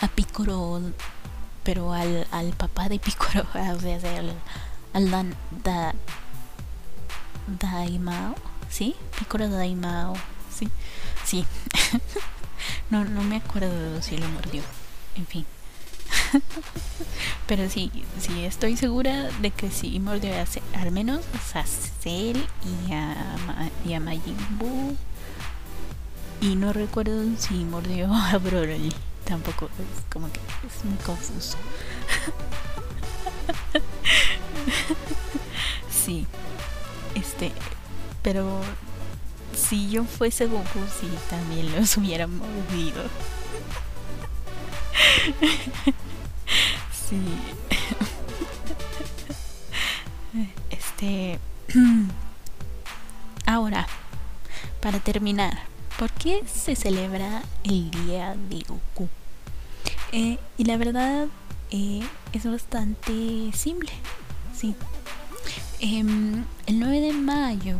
a 0.00 0.08
Picoro, 0.08 0.80
pero 1.62 1.92
al, 1.92 2.26
al 2.32 2.52
papá 2.54 2.88
de 2.88 2.98
Picoro, 2.98 3.42
o 3.54 3.78
sea, 3.78 4.18
al, 4.18 4.34
al 4.92 5.10
Dan, 5.12 5.36
da, 5.62 5.94
Daimao, 7.46 8.34
¿sí? 8.68 8.96
Picoro 9.20 9.48
Daimao, 9.48 10.14
sí, 10.52 10.68
sí. 11.24 11.46
no, 12.90 13.04
no 13.04 13.22
me 13.22 13.36
acuerdo 13.36 14.02
si 14.02 14.16
lo 14.16 14.28
mordió, 14.30 14.62
en 15.14 15.26
fin. 15.28 15.46
Pero 17.46 17.68
sí, 17.70 17.90
sí, 18.20 18.44
estoy 18.44 18.76
segura 18.76 19.30
de 19.40 19.50
que 19.50 19.70
sí 19.70 19.98
mordió 20.00 20.30
a, 20.34 20.44
al 20.80 20.90
menos 20.90 21.20
a 21.54 21.64
Cell 21.64 22.36
y 22.36 22.92
a, 22.92 23.70
y 23.84 23.94
a 23.94 24.00
Majin 24.00 24.36
Buu. 24.58 24.96
Y 26.40 26.56
no 26.56 26.72
recuerdo 26.72 27.22
si 27.38 27.54
mordió 27.64 28.12
a 28.14 28.38
Broly. 28.38 28.92
Tampoco 29.24 29.66
es 29.66 30.04
como 30.12 30.30
que 30.30 30.38
es 30.66 30.84
muy 30.84 30.96
confuso. 30.98 31.56
sí, 35.90 36.26
este, 37.14 37.50
pero 38.22 38.60
si 39.52 39.90
yo 39.90 40.04
fuese 40.04 40.46
Goku, 40.46 40.80
sí, 41.00 41.08
también 41.28 41.74
los 41.74 41.96
hubiera 41.96 42.26
mordido. 42.26 43.02
Sí. 47.08 47.16
Este. 50.70 51.38
Ahora, 53.46 53.86
para 54.80 54.98
terminar, 54.98 55.58
¿por 55.98 56.10
qué 56.10 56.42
se 56.46 56.76
celebra 56.76 57.42
el 57.64 57.90
Día 57.90 58.34
de 58.50 58.64
Goku? 58.66 59.08
Eh, 60.12 60.38
y 60.58 60.64
la 60.64 60.76
verdad 60.76 61.26
eh, 61.70 62.02
es 62.32 62.44
bastante 62.44 63.50
simple. 63.54 63.90
Sí. 64.54 64.74
Em, 65.80 66.44
el 66.66 66.80
9 66.80 67.00
de 67.00 67.12
mayo 67.12 67.76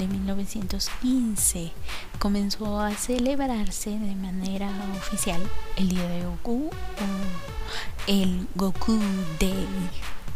de 0.00 0.08
1915 0.08 1.72
comenzó 2.18 2.80
a 2.80 2.90
celebrarse 2.94 3.90
de 3.90 4.14
manera 4.14 4.70
oficial 4.96 5.42
el 5.76 5.90
Día 5.90 6.08
de 6.08 6.24
Goku 6.24 6.70
o 6.70 8.06
el 8.06 8.48
Goku 8.54 8.98
Day. 9.38 9.68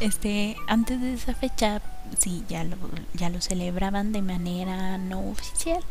Este, 0.00 0.56
antes 0.68 0.98
de 1.02 1.12
esa 1.12 1.34
fecha, 1.34 1.82
sí, 2.18 2.42
ya 2.48 2.64
lo, 2.64 2.76
ya 3.12 3.28
lo 3.28 3.42
celebraban 3.42 4.12
de 4.12 4.22
manera 4.22 4.96
no 4.96 5.28
oficial, 5.28 5.84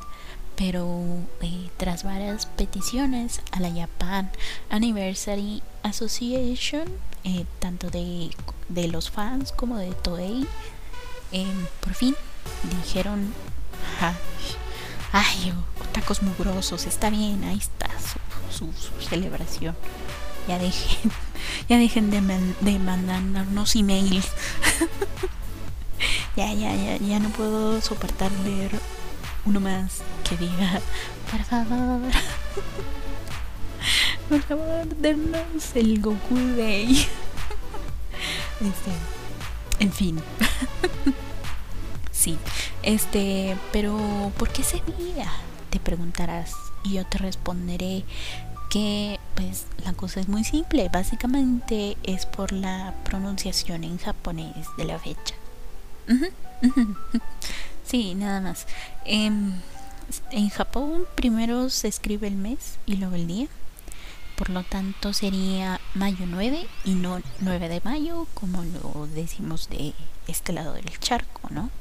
pero 0.58 1.04
eh, 1.42 1.70
tras 1.78 2.04
varias 2.04 2.48
peticiones 2.48 3.42
a 3.52 3.60
la 3.60 3.72
Japan 3.72 4.30
Anniversary 4.70 5.62
Association, 5.84 6.86
eh, 7.24 7.46
tanto 7.60 7.90
de, 7.92 8.32
de, 8.68 8.88
los 8.88 9.12
fans 9.12 9.52
como 9.52 9.78
de 9.78 9.92
Toei, 9.92 10.48
eh, 11.32 11.46
por 11.80 11.94
fin 11.94 12.16
dijeron, 12.82 13.32
ay, 15.12 15.54
oh, 15.56 15.84
tacos 15.94 16.24
mugrosos, 16.24 16.88
está 16.88 17.12
bien, 17.12 17.44
ahí 17.44 17.58
está 17.58 17.88
su, 18.50 18.74
su, 18.74 19.08
celebración. 19.08 19.76
Ya 20.48 20.58
dejen, 20.58 21.12
ya 21.70 21.78
dejen 21.78 22.10
de, 22.10 22.20
de 22.62 22.80
mandarnos 22.80 23.76
emails. 23.76 24.26
ya, 26.36 26.52
ya, 26.54 26.74
ya, 26.74 26.98
ya 26.98 27.20
no 27.20 27.30
puedo 27.30 27.80
soportar 27.82 28.32
leer 28.44 28.72
uno 29.48 29.62
más 29.62 30.02
que 30.28 30.36
diga, 30.36 30.82
por 31.32 31.42
favor, 31.44 32.02
por 34.30 34.42
favor, 34.42 34.86
denos 34.98 35.76
el 35.76 36.02
Goku 36.02 36.36
Day. 36.58 37.08
Este, 38.60 38.92
en 39.80 39.94
fin. 39.94 40.20
sí, 42.12 42.40
este, 42.82 43.56
pero 43.72 44.32
¿por 44.36 44.50
qué 44.50 44.64
ese 44.64 44.82
día? 44.98 45.32
Te 45.70 45.80
preguntarás 45.80 46.54
y 46.84 46.94
yo 46.94 47.06
te 47.06 47.20
responderé 47.20 48.04
que 48.72 49.20
pues 49.36 49.68
la 49.86 49.94
cosa 49.94 50.20
es 50.20 50.28
muy 50.28 50.44
simple, 50.44 50.90
básicamente 50.92 51.98
es 52.02 52.26
por 52.26 52.52
la 52.52 52.96
pronunciación 53.06 53.84
en 53.84 54.00
japonés 54.00 54.66
de 54.76 54.86
la 54.86 54.98
fecha. 54.98 55.36
Sí, 57.88 58.16
nada 58.16 58.42
más. 58.42 58.68
Em, 59.06 59.54
en 60.32 60.50
Japón 60.50 61.06
primero 61.16 61.70
se 61.70 61.88
escribe 61.88 62.28
el 62.28 62.36
mes 62.36 62.78
y 62.86 62.98
luego 62.98 63.16
el 63.16 63.28
día. 63.28 63.48
Por 64.36 64.50
lo 64.50 64.64
tanto 64.64 65.14
sería 65.14 65.80
mayo 65.96 66.26
9 66.28 66.68
y 66.84 66.96
no 66.96 67.22
9 67.40 67.70
de 67.70 67.82
mayo 67.84 68.28
como 68.34 68.64
lo 68.64 69.08
decimos 69.08 69.70
de 69.70 69.94
este 70.28 70.54
lado 70.54 70.74
del 70.74 71.00
charco, 71.00 71.50
¿no? 71.50 71.72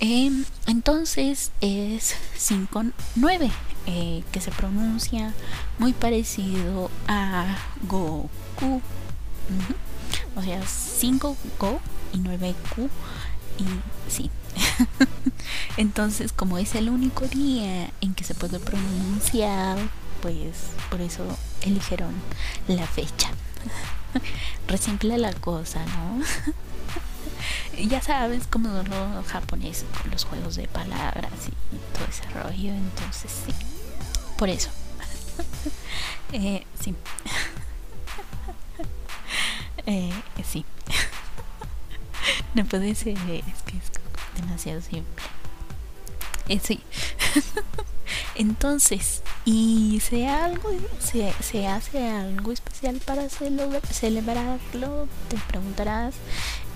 Em, 0.00 0.44
entonces 0.66 1.52
es 1.60 2.16
5-9, 2.36 3.50
eh, 3.86 4.24
que 4.32 4.40
se 4.40 4.50
pronuncia 4.50 5.32
muy 5.78 5.92
parecido 5.92 6.90
a 7.06 7.56
Goku. 7.88 8.82
O 10.34 10.42
sea, 10.42 10.60
5 10.66 11.36
Go 11.60 11.80
y 12.12 12.18
9 12.18 12.54
Q. 12.74 12.90
Y 13.58 14.10
sí. 14.10 14.30
Entonces, 15.76 16.32
como 16.32 16.58
es 16.58 16.74
el 16.74 16.88
único 16.90 17.26
día 17.26 17.90
en 18.00 18.14
que 18.14 18.24
se 18.24 18.34
puede 18.34 18.58
pronunciar, 18.58 19.78
pues 20.20 20.56
por 20.90 21.00
eso 21.00 21.24
eligieron 21.62 22.14
la 22.68 22.86
fecha. 22.86 23.30
Resimple 24.68 25.18
la 25.18 25.32
cosa, 25.32 25.84
¿no? 25.86 26.22
ya 27.88 28.00
sabes 28.02 28.46
cómo 28.48 28.68
son 28.68 28.88
los 28.90 29.26
japoneses 29.26 29.86
con 30.00 30.10
los 30.10 30.24
juegos 30.24 30.56
de 30.56 30.68
palabras 30.68 31.32
y 31.48 31.96
todo 31.96 32.06
ese 32.08 32.24
rollo, 32.30 32.72
entonces 32.72 33.30
sí, 33.46 33.52
por 34.36 34.48
eso. 34.48 34.70
eh, 36.32 36.64
sí. 36.80 36.94
Eh, 39.86 40.12
sí. 40.48 40.64
no 42.54 42.64
puede 42.66 42.94
ser, 42.94 43.16
es 43.18 43.62
que 43.66 43.76
es 43.78 43.90
demasiado 44.36 44.80
simple. 44.80 45.24
Eh, 46.48 46.60
sí. 46.62 46.80
Entonces, 48.34 49.22
y 49.44 50.00
se, 50.00 50.28
algo, 50.28 50.70
se, 51.00 51.66
hace 51.66 52.08
algo 52.08 52.52
especial 52.52 53.00
para 53.04 53.28
celebrarlo, 53.28 55.08
te 55.28 55.36
preguntarás. 55.48 56.14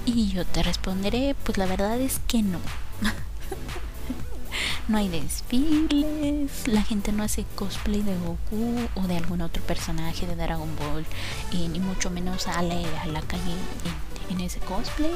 Y 0.05 0.29
yo 0.29 0.45
te 0.47 0.63
responderé, 0.63 1.35
pues 1.45 1.59
la 1.59 1.67
verdad 1.67 2.01
es 2.01 2.21
que 2.29 2.43
no. 2.43 2.61
no 4.89 4.99
hay 4.99 5.09
desfiles, 5.09 6.69
la 6.69 6.83
gente 6.83 7.13
no 7.13 7.25
hace 7.25 7.45
cosplay 7.57 8.03
de 8.03 8.17
Goku 8.17 8.89
o 8.95 9.03
de 9.03 9.17
algún 9.17 9.41
otro 9.41 9.63
personaje 9.65 10.27
de 10.27 10.37
Dragon 10.37 10.71
Ball, 10.77 11.05
y 11.51 11.69
ni 11.69 11.81
mucho 11.81 12.11
menos 12.11 12.43
sale 12.43 12.87
a 13.03 13.07
la 13.07 13.21
calle 13.23 13.55
en, 14.31 14.41
ese 14.41 14.61
cosplay. 14.61 15.15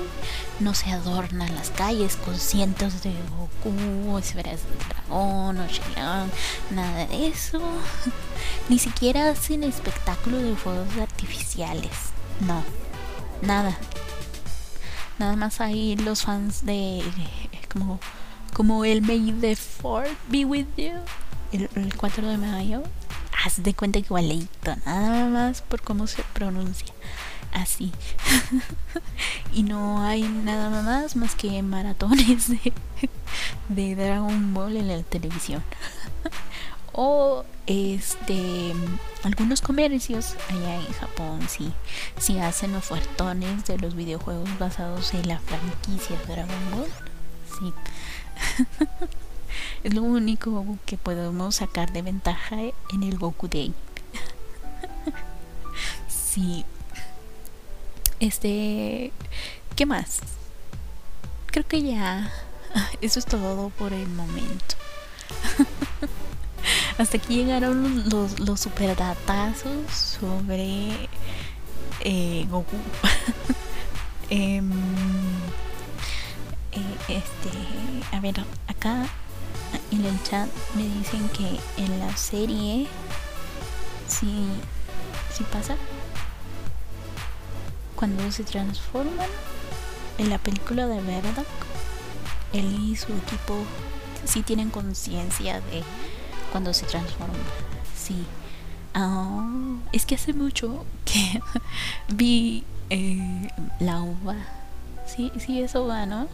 No 0.59 0.75
se 0.75 0.91
adornan 0.91 1.55
las 1.55 1.71
calles 1.71 2.17
con 2.17 2.39
cientos 2.39 3.03
de 3.03 3.13
Goku, 3.31 4.19
esferas 4.19 4.61
de 4.63 4.85
dragón 4.89 5.59
o 5.59 5.67
Shenlong, 5.67 6.31
nada 6.71 7.07
de 7.07 7.27
eso. 7.27 7.61
Ni 8.69 8.79
siquiera 8.79 9.31
hacen 9.31 9.65
espectáculo 9.65 10.39
de 10.39 10.57
fuegos 10.57 10.97
artificiales. 11.01 11.91
No, 12.41 12.63
nada. 13.43 13.77
Nada 15.19 15.37
más 15.37 15.61
hay 15.61 15.97
los 15.97 16.23
fans 16.23 16.65
de 16.65 17.03
como 17.73 18.01
como 18.53 18.85
el 18.85 19.03
May 19.03 19.33
the 19.41 19.57
Fourth 19.57 20.11
be 20.29 20.45
with 20.45 20.67
you, 20.77 20.93
el, 21.53 21.69
4 21.97 22.29
de 22.29 22.37
mayo, 22.37 22.83
haz 23.45 23.63
de 23.63 23.75
cuenta 23.75 24.01
que 24.01 24.07
igualito, 24.07 24.77
nada 24.85 25.29
más 25.29 25.63
por 25.63 25.81
cómo 25.81 26.07
se 26.07 26.23
pronuncia, 26.35 26.93
así. 27.53 27.93
y 29.53 29.63
no 29.63 30.03
hay 30.03 30.23
nada 30.23 30.71
más 30.71 31.17
más 31.17 31.35
que 31.35 31.63
maratones 31.63 32.49
de, 33.69 33.95
Dragon 33.95 34.55
Ball 34.55 34.77
en 34.77 34.89
la 34.89 35.03
televisión. 35.03 35.63
o 36.93 37.45
este 37.67 38.73
algunos 39.23 39.61
comercios 39.61 40.35
allá 40.49 40.75
en 40.75 40.93
Japón 40.95 41.41
sí, 41.49 41.73
sí 42.19 42.39
hacen 42.41 42.75
ofertones 42.75 43.65
de 43.65 43.79
los 43.79 43.95
videojuegos 43.95 44.59
basados 44.59 45.15
en 45.15 45.29
la 45.29 45.39
franquicia 45.39 46.17
Dragon 46.27 46.71
Ball. 46.73 46.89
Sí. 47.59 47.73
es 49.85 49.95
lo 49.95 50.03
único 50.03 50.65
que 50.87 50.97
podemos 50.97 51.57
sacar 51.57 51.93
de 51.93 52.03
ventaja 52.03 52.57
en 52.93 53.03
el 53.03 53.19
Goku 53.19 53.49
Day. 53.49 53.73
sí. 56.09 56.65
Este. 58.21 59.13
¿Qué 59.77 59.87
más? 59.87 60.21
Creo 61.47 61.67
que 61.67 61.83
ya. 61.83 62.31
Eso 63.01 63.19
es 63.19 63.27
todo 63.27 63.71
por 63.71 63.93
el 63.93 64.09
momento. 64.09 64.77
Hasta 66.99 67.17
aquí 67.17 67.37
llegaron 67.37 68.09
los, 68.11 68.39
los, 68.41 68.61
super 68.61 68.95
datazos 68.95 69.91
sobre 69.91 71.09
eh, 72.01 72.47
Goku. 72.51 72.77
eh, 74.31 74.63
eh, 76.73 76.97
este, 77.09 78.17
a 78.17 78.21
ver, 78.21 78.35
acá 78.69 79.07
en 79.91 80.05
el 80.05 80.23
chat 80.25 80.49
me 80.75 80.83
dicen 80.83 81.29
que 81.31 81.59
en 81.83 81.99
la 81.99 82.17
serie 82.17 82.87
si, 84.07 84.47
si 85.33 85.45
pasa 85.45 85.77
cuando 88.01 88.33
se 88.33 88.45
transforman 88.45 89.29
en 90.17 90.31
la 90.31 90.39
película 90.39 90.87
de 90.87 91.03
verdad 91.03 91.45
él 92.55 92.75
y 92.81 92.97
su 92.97 93.13
equipo 93.13 93.63
sí 94.25 94.43
tienen 94.43 94.71
conciencia 94.71 95.61
de 95.61 95.83
cuando 96.51 96.73
se 96.73 96.87
transforman 96.87 97.37
sí. 97.95 98.25
Ah, 98.95 99.49
es 99.93 100.05
que 100.07 100.17
hace 100.17 100.33
mucho 100.33 100.85
que 101.05 101.41
vi 102.09 102.65
eh, 102.89 103.49
la 103.79 104.01
uva. 104.01 104.35
Sí 105.07 105.31
sí 105.39 105.61
eso 105.61 105.87
va 105.87 106.07
no 106.07 106.27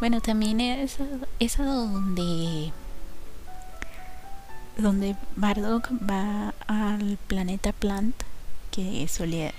bueno, 0.00 0.22
también 0.22 0.62
es 0.62 0.96
esa 1.38 1.62
donde 1.62 2.72
donde 4.78 5.14
Bardock 5.36 5.90
va 6.10 6.54
al 6.66 7.18
planeta 7.26 7.72
Plant 7.72 8.16
que 8.70 9.06
solía 9.08 9.52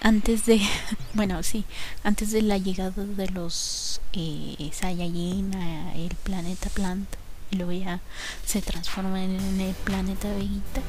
antes 0.00 0.46
de 0.46 0.60
bueno 1.14 1.42
sí 1.42 1.64
antes 2.04 2.30
de 2.32 2.42
la 2.42 2.58
llegada 2.58 3.04
de 3.04 3.28
los 3.28 4.00
eh, 4.12 4.70
Saiyajin 4.72 5.54
a 5.54 5.94
el 5.94 6.14
planeta 6.16 6.70
Plant 6.70 7.08
y 7.50 7.56
luego 7.56 7.72
ya 7.72 8.00
se 8.44 8.62
transforma 8.62 9.22
en 9.22 9.60
el 9.60 9.74
planeta 9.74 10.28
Vegeta 10.28 10.82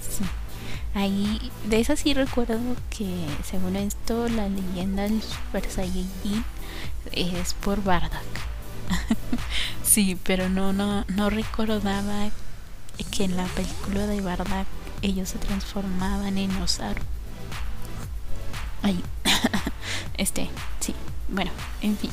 sí 0.00 0.24
ahí 0.94 1.50
de 1.68 1.80
esa 1.80 1.96
sí 1.96 2.14
recuerdo 2.14 2.58
que 2.90 3.26
según 3.44 3.76
esto 3.76 4.28
la 4.28 4.48
leyenda 4.48 5.04
del 5.04 5.22
Super 5.22 5.68
Saiyajin 5.70 6.44
es 7.12 7.54
por 7.54 7.82
Bardock. 7.82 8.12
sí, 9.82 10.18
pero 10.24 10.48
no, 10.48 10.72
no, 10.72 11.04
no 11.08 11.30
recordaba 11.30 12.30
que 13.10 13.24
en 13.24 13.36
la 13.36 13.44
película 13.46 14.06
de 14.06 14.20
Bardock 14.20 14.66
ellos 15.02 15.30
se 15.30 15.38
transformaban 15.38 16.38
en 16.38 16.50
Osaru. 16.56 17.02
Ay, 18.82 19.02
este, 20.16 20.48
sí, 20.80 20.94
bueno, 21.28 21.50
en 21.82 21.96
fin. 21.96 22.10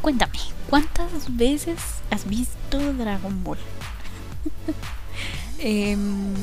Cuéntame, 0.00 0.38
¿cuántas 0.68 1.36
veces 1.36 1.78
has 2.10 2.28
visto 2.28 2.92
Dragon 2.94 3.42
Ball? 3.42 3.58
Em, 5.58 6.34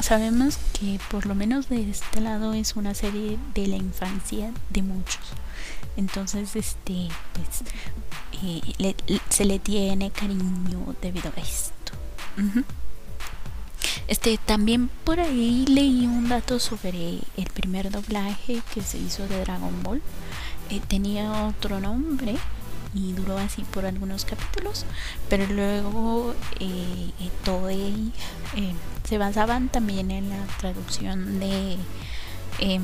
sabemos 0.00 0.58
que 0.78 1.00
por 1.10 1.24
lo 1.24 1.34
menos 1.34 1.70
de 1.70 1.88
este 1.88 2.20
lado 2.20 2.52
es 2.52 2.76
una 2.76 2.94
serie 2.94 3.38
de 3.54 3.66
la 3.68 3.76
infancia 3.76 4.52
de 4.68 4.82
muchos. 4.82 5.22
Entonces, 5.96 6.54
este, 6.56 7.08
pues, 7.32 7.62
eh, 8.42 8.94
se 9.30 9.44
le 9.46 9.58
tiene 9.58 10.10
cariño 10.10 10.94
debido 11.00 11.32
a 11.34 11.40
esto. 11.40 11.92
Este, 14.08 14.38
también 14.38 14.88
por 15.04 15.18
ahí 15.20 15.66
leí 15.66 16.06
un 16.06 16.28
dato 16.28 16.58
sobre 16.58 17.18
el 17.36 17.46
primer 17.52 17.90
doblaje 17.90 18.62
que 18.72 18.82
se 18.82 18.98
hizo 18.98 19.26
de 19.26 19.40
Dragon 19.40 19.82
Ball. 19.82 20.02
Eh, 20.70 20.80
tenía 20.86 21.46
otro 21.46 21.80
nombre 21.80 22.36
y 22.94 23.12
duró 23.12 23.36
así 23.38 23.62
por 23.62 23.84
algunos 23.84 24.24
capítulos, 24.24 24.86
pero 25.28 25.46
luego 25.46 26.34
eh, 26.60 27.10
Toei 27.44 28.12
se 29.06 29.18
basaban 29.18 29.68
también 29.68 30.10
en 30.10 30.30
la 30.30 30.44
traducción 30.58 31.38
de 31.38 31.76
em, 32.58 32.82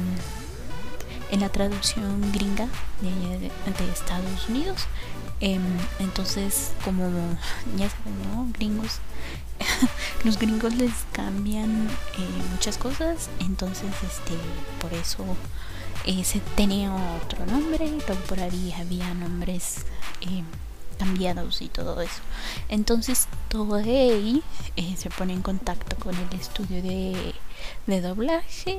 en 1.32 1.40
la 1.40 1.48
traducción 1.48 2.30
gringa 2.32 2.68
de, 3.00 3.50
Estados 3.92 4.48
Unidos. 4.48 4.86
Em, 5.40 5.62
entonces, 5.98 6.72
como 6.84 7.04
ya 7.76 7.88
saben, 7.88 8.22
¿no? 8.34 8.48
Gringos, 8.52 9.00
los 10.24 10.38
gringos 10.38 10.74
les 10.74 10.92
cambian 11.12 11.88
eh, 12.18 12.42
muchas 12.50 12.78
cosas, 12.78 13.28
entonces, 13.40 13.90
este, 14.02 14.34
por 14.80 14.92
eso 14.94 15.24
eh, 16.04 16.24
se 16.24 16.40
tenía 16.56 16.92
otro 17.22 17.44
nombre, 17.46 17.86
y 17.86 18.00
por 18.28 18.40
ahí 18.40 18.72
había 18.78 19.12
nombres 19.14 19.86
em, 20.20 20.44
cambiados 20.98 21.62
y 21.62 21.68
todo 21.68 22.00
eso. 22.00 22.20
Entonces, 22.68 23.28
Toei 23.48 24.42
eh, 24.76 24.94
se 24.96 25.10
pone 25.10 25.32
en 25.32 25.42
contacto 25.42 25.96
con 25.96 26.14
el 26.14 26.32
estudio 26.38 26.82
de, 26.82 27.34
de 27.86 28.00
doblaje 28.00 28.78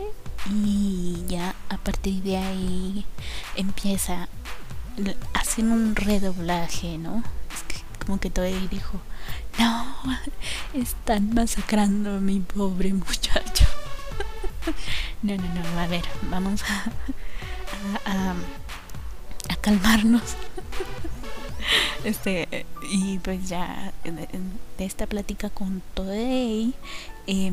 y 0.50 1.24
ya 1.28 1.56
a 1.70 1.78
partir 1.78 2.22
de 2.24 2.38
ahí 2.38 3.06
empieza 3.56 4.28
hacen 5.34 5.72
un 5.72 5.96
redoblaje 5.96 6.98
no 6.98 7.24
es 7.52 7.64
que 7.64 8.06
como 8.06 8.20
que 8.20 8.30
todo 8.30 8.46
dijo 8.46 9.00
no 9.60 9.96
están 10.74 11.34
masacrando 11.34 12.18
a 12.18 12.20
mi 12.20 12.40
pobre 12.40 12.94
muchacho. 12.94 13.66
No 15.22 15.36
no 15.38 15.44
no 15.44 15.80
a 15.80 15.88
ver 15.88 16.04
vamos 16.30 16.64
a, 16.64 16.86
a, 18.06 18.36
calmarnos. 19.62 20.22
Este 22.04 22.66
y 22.92 23.20
pues 23.20 23.48
ya 23.48 23.94
de, 24.04 24.28
esta 24.86 25.08
plática 25.08 25.50
con 25.50 25.82
Toei 25.94 26.74
eh, 27.28 27.52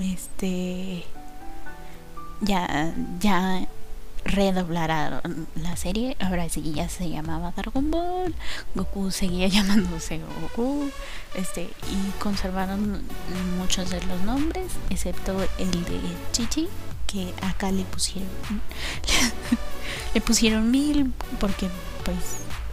este 0.00 1.04
ya, 2.40 2.94
ya 3.20 3.68
redoblaron 4.24 5.46
la 5.56 5.76
serie, 5.76 6.16
ahora 6.20 6.48
sí 6.48 6.72
ya 6.74 6.88
se 6.88 7.08
llamaba 7.08 7.52
Dragon 7.56 7.90
Ball, 7.90 8.34
Goku 8.74 9.10
seguía 9.10 9.48
llamándose 9.48 10.20
Goku, 10.40 10.90
este, 11.34 11.62
y 11.62 12.10
conservaron 12.18 13.02
muchos 13.58 13.90
de 13.90 14.02
los 14.04 14.20
nombres, 14.22 14.72
excepto 14.90 15.36
el 15.58 15.70
de 15.70 16.00
Chichi, 16.32 16.68
que 17.06 17.32
acá 17.42 17.72
le 17.72 17.82
pusieron 17.84 18.28
le 20.14 20.20
pusieron 20.20 20.70
mil 20.70 21.12
porque 21.40 21.68
pues 22.04 22.16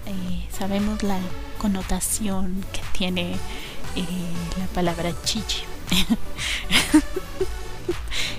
eh, 0.06 0.48
sabemos 0.52 1.02
la 1.02 1.20
connotación 1.58 2.64
que 2.72 2.82
tiene 2.96 3.34
eh, 3.96 4.06
la 4.60 4.68
palabra 4.68 5.12
chichi. 5.24 5.64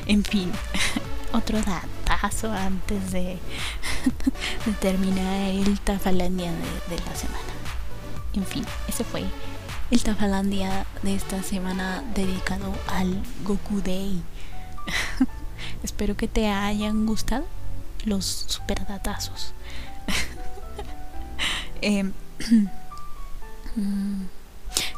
En 0.07 0.25
fin 0.25 0.51
otro 1.33 1.59
datazo 1.61 2.53
antes 2.53 3.13
de, 3.13 3.39
terminar 4.81 5.51
el 5.51 5.79
Tafalandia 5.81 6.51
de, 6.53 6.97
de 6.97 7.03
la 7.05 7.15
semana. 7.17 7.39
En 8.35 8.45
fin 8.45 8.65
ese 8.89 9.05
fue 9.05 9.25
el 9.91 10.03
Tafalandia 10.03 10.87
de 11.03 11.15
esta 11.15 11.43
semana 11.43 12.03
dedicado 12.15 12.75
al 12.89 13.23
Goku 13.45 13.81
Day. 13.81 14.23
Espero 15.83 16.17
que 16.17 16.29
te 16.29 16.49
hayan 16.49 17.07
gustado 17.07 17.45
los 18.05 18.25
super 18.25 18.87
datazos 18.87 19.53
Em, 21.81 22.13
mm, 23.77 24.23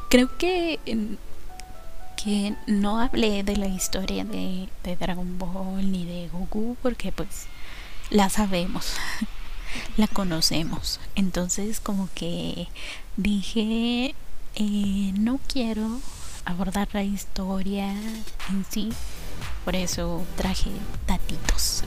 creo 0.08 0.36
que, 0.38 0.80
no 2.66 3.00
hablé 3.00 3.42
de 3.42 3.56
la 3.56 3.68
historia 3.68 4.24
de, 4.24 4.68
Dragon 4.98 5.38
Ball 5.38 5.90
ni 5.90 6.04
de 6.04 6.28
Goku 6.28 6.76
porque 6.82 7.12
pues 7.12 7.46
la 8.10 8.28
sabemos, 8.28 8.94
la 9.96 10.06
conocemos. 10.06 11.00
Entonces 11.14 11.80
como 11.80 12.08
que 12.14 12.68
dije, 13.16 14.14
eh, 14.54 15.12
no 15.18 15.38
quiero 15.46 16.00
abordar 16.44 16.88
la 16.92 17.02
historia 17.02 17.90
en 18.48 18.64
sí, 18.68 18.90
por 19.64 19.76
eso 19.76 20.24
traje 20.36 20.70
datitos. 21.06 21.84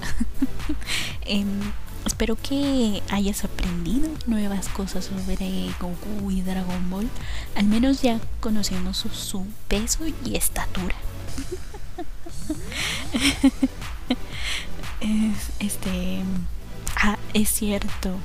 eh, 1.25 1.45
Espero 2.05 2.35
que 2.35 3.01
hayas 3.09 3.45
aprendido 3.45 4.09
nuevas 4.27 4.67
cosas 4.69 5.05
sobre 5.05 5.71
Goku 5.79 6.31
y 6.31 6.41
Dragon 6.41 6.89
Ball. 6.89 7.09
Al 7.55 7.65
menos 7.65 8.01
ya 8.01 8.19
conocemos 8.41 8.97
su, 8.97 9.45
peso 9.67 10.05
y 10.25 10.35
estatura. 10.35 10.95
este. 15.59 16.21
Ah, 16.97 17.17
es 17.33 17.49
cierto. 17.49 18.17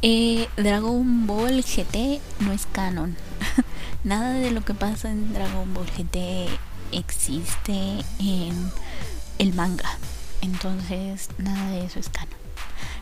Eh, 0.00 0.48
Dragon 0.56 1.26
Ball 1.26 1.62
GT 1.62 2.20
no 2.40 2.52
es 2.52 2.66
canon. 2.66 3.16
Nada 4.04 4.34
de 4.34 4.52
lo 4.52 4.64
que 4.64 4.74
pasa 4.74 5.10
en 5.10 5.34
Dragon 5.34 5.74
Ball 5.74 5.86
GT 5.86 6.48
existe 6.92 8.04
en 8.18 8.70
el 9.38 9.54
manga. 9.54 9.98
Entonces, 10.40 11.28
nada 11.38 11.70
de 11.70 11.84
eso 11.84 11.98
es 11.98 12.08
canon. 12.08 12.37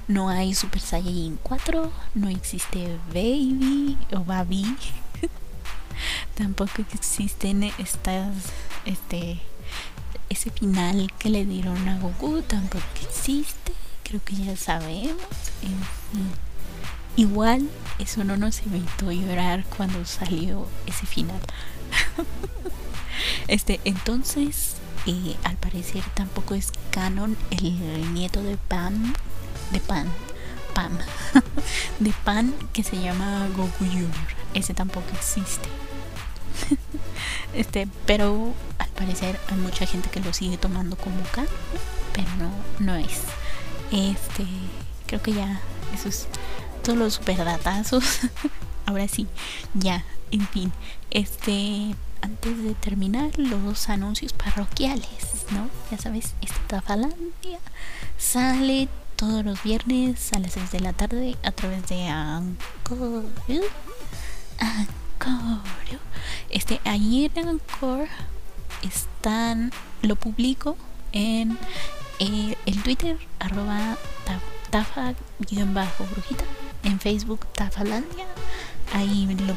No 0.09 0.29
hay 0.29 0.55
Super 0.55 0.81
Saiyan 0.81 1.39
4, 1.43 1.91
no 2.15 2.29
existe 2.29 2.99
Baby 3.09 3.99
o 4.13 4.21
Baby. 4.21 4.77
Tampoco 6.37 6.83
existen 6.93 7.65
estas 7.79 8.35
este 8.85 9.41
ese 10.29 10.51
final 10.51 11.13
que 11.19 11.31
le 11.31 11.45
dieron 11.45 11.89
a 11.89 11.99
Goku 11.99 12.43
tampoco 12.43 12.85
existe. 13.03 13.73
Creo 14.05 14.23
que 14.25 14.37
ya 14.37 14.57
sabemos. 14.57 15.17
Igual 17.17 17.69
eso 17.99 18.25
no 18.25 18.37
nos 18.37 18.61
evitó 18.61 19.11
llorar 19.11 19.65
cuando 19.77 20.05
salió 20.05 20.69
ese 20.87 21.07
final. 21.07 21.41
este, 23.49 23.81
entonces, 23.85 24.77
eh, 25.07 25.35
al 25.45 25.57
parecer 25.57 26.03
tampoco 26.15 26.55
es 26.55 26.71
canon 26.91 27.37
el 27.51 28.15
nieto 28.15 28.43
de 28.43 28.57
Pam 28.57 29.15
de 29.71 29.81
pan, 29.81 30.09
Pam, 30.75 30.99
de 32.01 32.13
pan 32.25 32.55
que 32.73 32.83
se 32.83 33.01
llama 33.01 33.49
Goku 33.57 33.85
Junior. 33.85 34.11
Ese 34.55 34.75
tampoco 34.75 35.07
existe. 35.15 35.69
este, 37.55 37.89
pero 38.07 38.55
al 38.79 38.89
parecer 38.91 39.39
hay 39.49 39.57
mucha 39.57 39.87
gente 39.87 40.11
que 40.11 40.21
lo 40.21 40.33
sigue 40.33 40.59
tomando 40.59 40.97
como 40.97 41.23
K, 41.33 41.45
pero 42.13 42.29
no, 42.39 42.51
no 42.79 42.95
es. 42.95 43.21
Este, 43.91 44.47
creo 45.07 45.23
que 45.23 45.33
ya 45.33 45.61
eso 45.95 46.09
es 46.09 46.29
todos 46.83 46.99
los 46.99 47.15
super 47.15 47.45
datazos. 47.45 48.21
Ahora 48.87 49.09
sí, 49.09 49.27
ya, 49.75 50.05
en 50.31 50.47
fin, 50.49 50.73
este 51.11 51.95
antes 52.23 52.63
de 52.63 52.75
terminar 52.75 53.39
los 53.39 53.89
anuncios 53.89 54.33
parroquiales, 54.33 55.47
¿no? 55.51 55.69
Ya 55.91 55.99
sabes, 55.99 56.35
esta 56.41 56.81
Falandia 56.81 57.59
sale 58.19 58.89
todos 59.17 59.45
los 59.45 59.63
viernes 59.63 60.33
a 60.35 60.39
las 60.39 60.53
6 60.53 60.73
de 60.73 60.81
la 60.81 60.93
tarde 60.93 61.37
a 61.43 61.51
través 61.51 61.87
de 61.89 62.05
Anchor. 62.07 63.25
Anchor. 64.59 66.01
Este, 66.51 66.81
ayer 66.85 67.31
en 67.35 67.49
Anchor 67.49 68.09
están, 68.83 69.73
lo 70.03 70.17
publico 70.17 70.77
en 71.13 71.59
eh, 72.19 72.57
el 72.67 72.83
Twitter, 72.83 73.19
arroba 73.39 73.97
tafa-brujita, 74.71 76.45
en 76.83 77.01
Facebook 77.01 77.47
Tafalandia, 77.55 78.27
ahí 78.93 79.27
lo, 79.27 79.47
lo, 79.47 79.57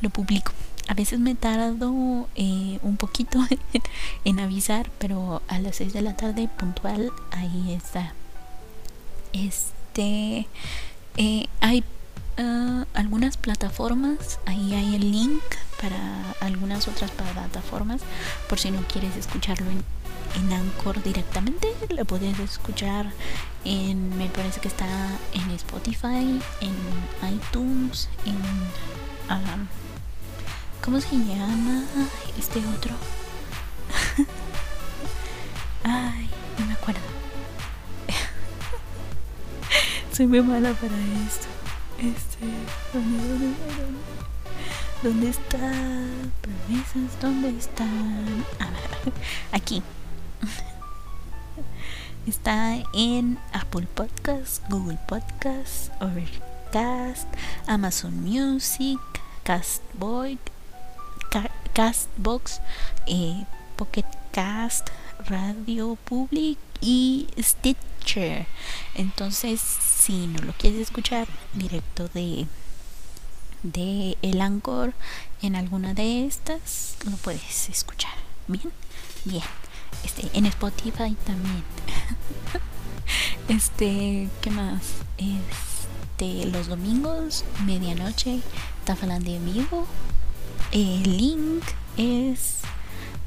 lo 0.00 0.10
publico 0.10 0.52
a 0.90 0.94
veces 0.94 1.20
me 1.20 1.36
tardo 1.36 2.28
eh, 2.34 2.80
un 2.82 2.96
poquito 2.96 3.38
en 4.24 4.40
avisar, 4.40 4.90
pero 4.98 5.40
a 5.46 5.60
las 5.60 5.76
6 5.76 5.92
de 5.92 6.02
la 6.02 6.16
tarde 6.16 6.48
puntual 6.48 7.12
ahí 7.30 7.72
está. 7.72 8.12
Este, 9.32 10.48
eh, 11.16 11.46
hay 11.60 11.84
ah, 12.38 12.86
algunas 12.94 13.36
plataformas, 13.36 14.40
ahí 14.46 14.74
hay 14.74 14.96
el 14.96 15.12
link 15.12 15.40
para 15.80 16.34
algunas 16.40 16.88
otras 16.88 17.12
plataformas, 17.12 18.00
por 18.48 18.58
si 18.58 18.72
no 18.72 18.80
quieres 18.88 19.14
escucharlo 19.14 19.70
en, 19.70 19.84
en 20.42 20.52
Anchor 20.52 21.00
directamente, 21.04 21.68
lo 21.90 22.04
puedes 22.04 22.36
escuchar 22.40 23.12
en, 23.64 24.18
me 24.18 24.26
parece 24.26 24.60
que 24.60 24.66
está 24.66 24.88
en 25.34 25.52
Spotify, 25.52 26.40
en 26.60 27.32
iTunes, 27.32 28.08
en... 28.26 28.36
Ah, 29.28 29.38
¿Cómo 30.84 31.00
se 31.00 31.16
llama 31.16 31.84
este 32.38 32.60
otro? 32.66 32.94
Ay, 35.84 36.28
no 36.58 36.66
me 36.66 36.72
acuerdo. 36.72 37.00
Soy 40.12 40.26
muy 40.26 40.42
mala 40.42 40.72
para 40.72 40.94
esto. 41.26 41.46
Este, 41.98 42.46
¿dónde, 42.94 43.28
dónde, 43.28 43.46
dónde? 43.46 44.00
¿Dónde 45.02 45.28
está? 45.30 45.72
Promesas, 46.40 47.20
¿dónde 47.20 47.50
están? 47.58 48.44
A 48.58 48.70
ver, 48.70 49.12
aquí. 49.52 49.82
Está 52.26 52.76
en 52.94 53.38
Apple 53.52 53.86
Podcasts, 53.94 54.62
Google 54.68 54.98
Podcasts, 55.08 55.90
Overcast, 56.00 57.26
Amazon 57.66 58.22
Music, 58.22 58.98
Castboy, 59.42 60.38
Castbox, 61.74 62.60
eh, 63.06 63.44
Pocket 63.76 64.06
Cast, 64.32 64.88
Radio 65.28 65.96
Public 66.04 66.58
y 66.80 67.28
Stitcher. 67.38 68.46
Entonces, 68.94 69.60
si 69.60 70.26
no 70.26 70.40
lo 70.42 70.52
quieres 70.52 70.80
escuchar 70.80 71.28
directo 71.54 72.08
de 72.08 72.46
de 73.62 74.16
el 74.22 74.40
Anchor 74.40 74.94
en 75.42 75.56
alguna 75.56 75.94
de 75.94 76.26
estas, 76.26 76.96
lo 77.04 77.16
puedes 77.18 77.68
escuchar. 77.68 78.14
Bien, 78.48 78.72
bien. 79.24 79.42
Este, 80.04 80.28
en 80.32 80.46
Spotify 80.46 81.16
también. 81.26 81.64
este, 83.48 84.28
¿qué 84.40 84.50
más? 84.50 84.80
Este, 85.18 86.46
los 86.46 86.68
domingos, 86.68 87.44
medianoche, 87.66 88.40
Tafalandia 88.84 89.36
en 89.36 89.52
vivo 89.52 89.86
el 90.72 91.16
link 91.16 91.64
es 91.96 92.58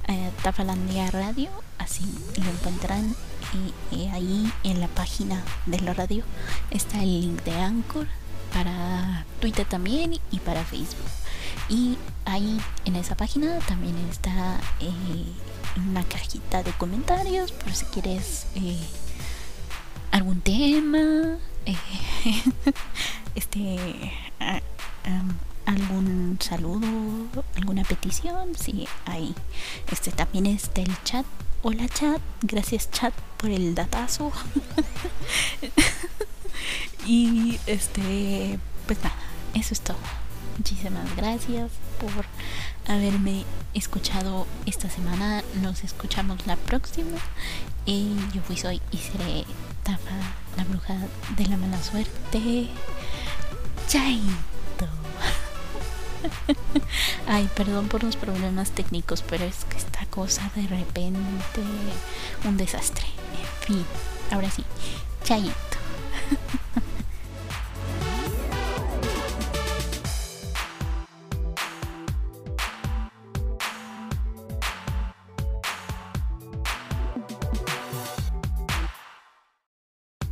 eh, 0.08 0.32
Tafalandia 0.44 1.12
Radio, 1.12 1.50
así 1.78 2.04
lo 2.38 2.50
encuentran 2.50 3.16
ahí 4.12 4.52
en 4.64 4.80
la 4.80 4.88
página 4.88 5.44
de 5.66 5.80
la 5.80 5.94
radio 5.94 6.24
está 6.72 7.02
el 7.02 7.22
link 7.22 7.44
de 7.44 7.54
Anchor 7.54 8.08
para 8.54 9.26
Twitter 9.40 9.66
también 9.66 10.20
y 10.32 10.40
para 10.40 10.64
Facebook. 10.64 11.10
Y 11.70 11.98
ahí 12.26 12.60
en 12.86 12.96
esa 12.96 13.16
página 13.16 13.60
también 13.60 13.96
está 14.10 14.60
eh, 14.80 14.92
una 15.88 16.04
cajita 16.04 16.62
de 16.64 16.72
comentarios 16.74 17.52
por 17.52 17.74
si 17.74 17.86
quieres 17.86 18.48
eh, 18.56 18.78
algún 20.12 20.42
tema, 20.42 21.38
este, 23.36 24.12
algún 25.66 26.38
saludo, 26.42 27.44
alguna 27.56 27.84
petición, 27.84 28.56
sí, 28.56 28.88
ahí. 29.06 29.34
Este 29.92 30.12
también 30.12 30.46
está 30.46 30.82
el 30.82 31.04
chat. 31.04 31.26
Hola 31.62 31.88
chat, 31.88 32.22
gracias 32.42 32.92
chat 32.92 33.14
por 33.38 33.50
el 33.50 33.74
datazo. 33.76 34.32
y 37.06 37.60
este, 37.68 38.60
pues 38.86 39.00
nada, 39.00 39.16
eso 39.54 39.74
es 39.74 39.82
todo. 39.82 39.98
Muchísimas 40.58 41.16
gracias 41.16 41.72
por 42.00 42.26
haberme 42.94 43.46
escuchado 43.74 44.46
esta 44.66 44.90
semana. 44.90 45.44
Nos 45.62 45.84
escuchamos 45.84 46.46
la 46.46 46.58
próxima. 46.58 47.18
Y 47.86 48.16
yo 48.34 48.42
fui, 48.42 48.58
soy 48.58 48.82
y 48.92 48.98
seré 48.98 49.46
Tafa, 49.84 50.16
la 50.58 50.64
bruja 50.64 50.96
de 51.38 51.46
la 51.48 51.58
mala 51.58 51.82
suerte. 51.82 52.70
Chaito. 53.88 54.53
Ay, 57.28 57.50
perdón 57.56 57.88
por 57.88 58.04
los 58.04 58.16
problemas 58.16 58.72
técnicos, 58.72 59.24
pero 59.28 59.46
es 59.46 59.66
que 59.66 59.78
esta 59.78 60.06
cosa 60.08 60.52
de 60.56 60.68
repente 60.68 61.20
un 62.46 62.58
desastre. 62.58 63.06
En 63.06 63.68
fin, 63.68 63.86
ahora 64.32 64.50
sí, 64.50 64.64
chaito. 65.24 65.54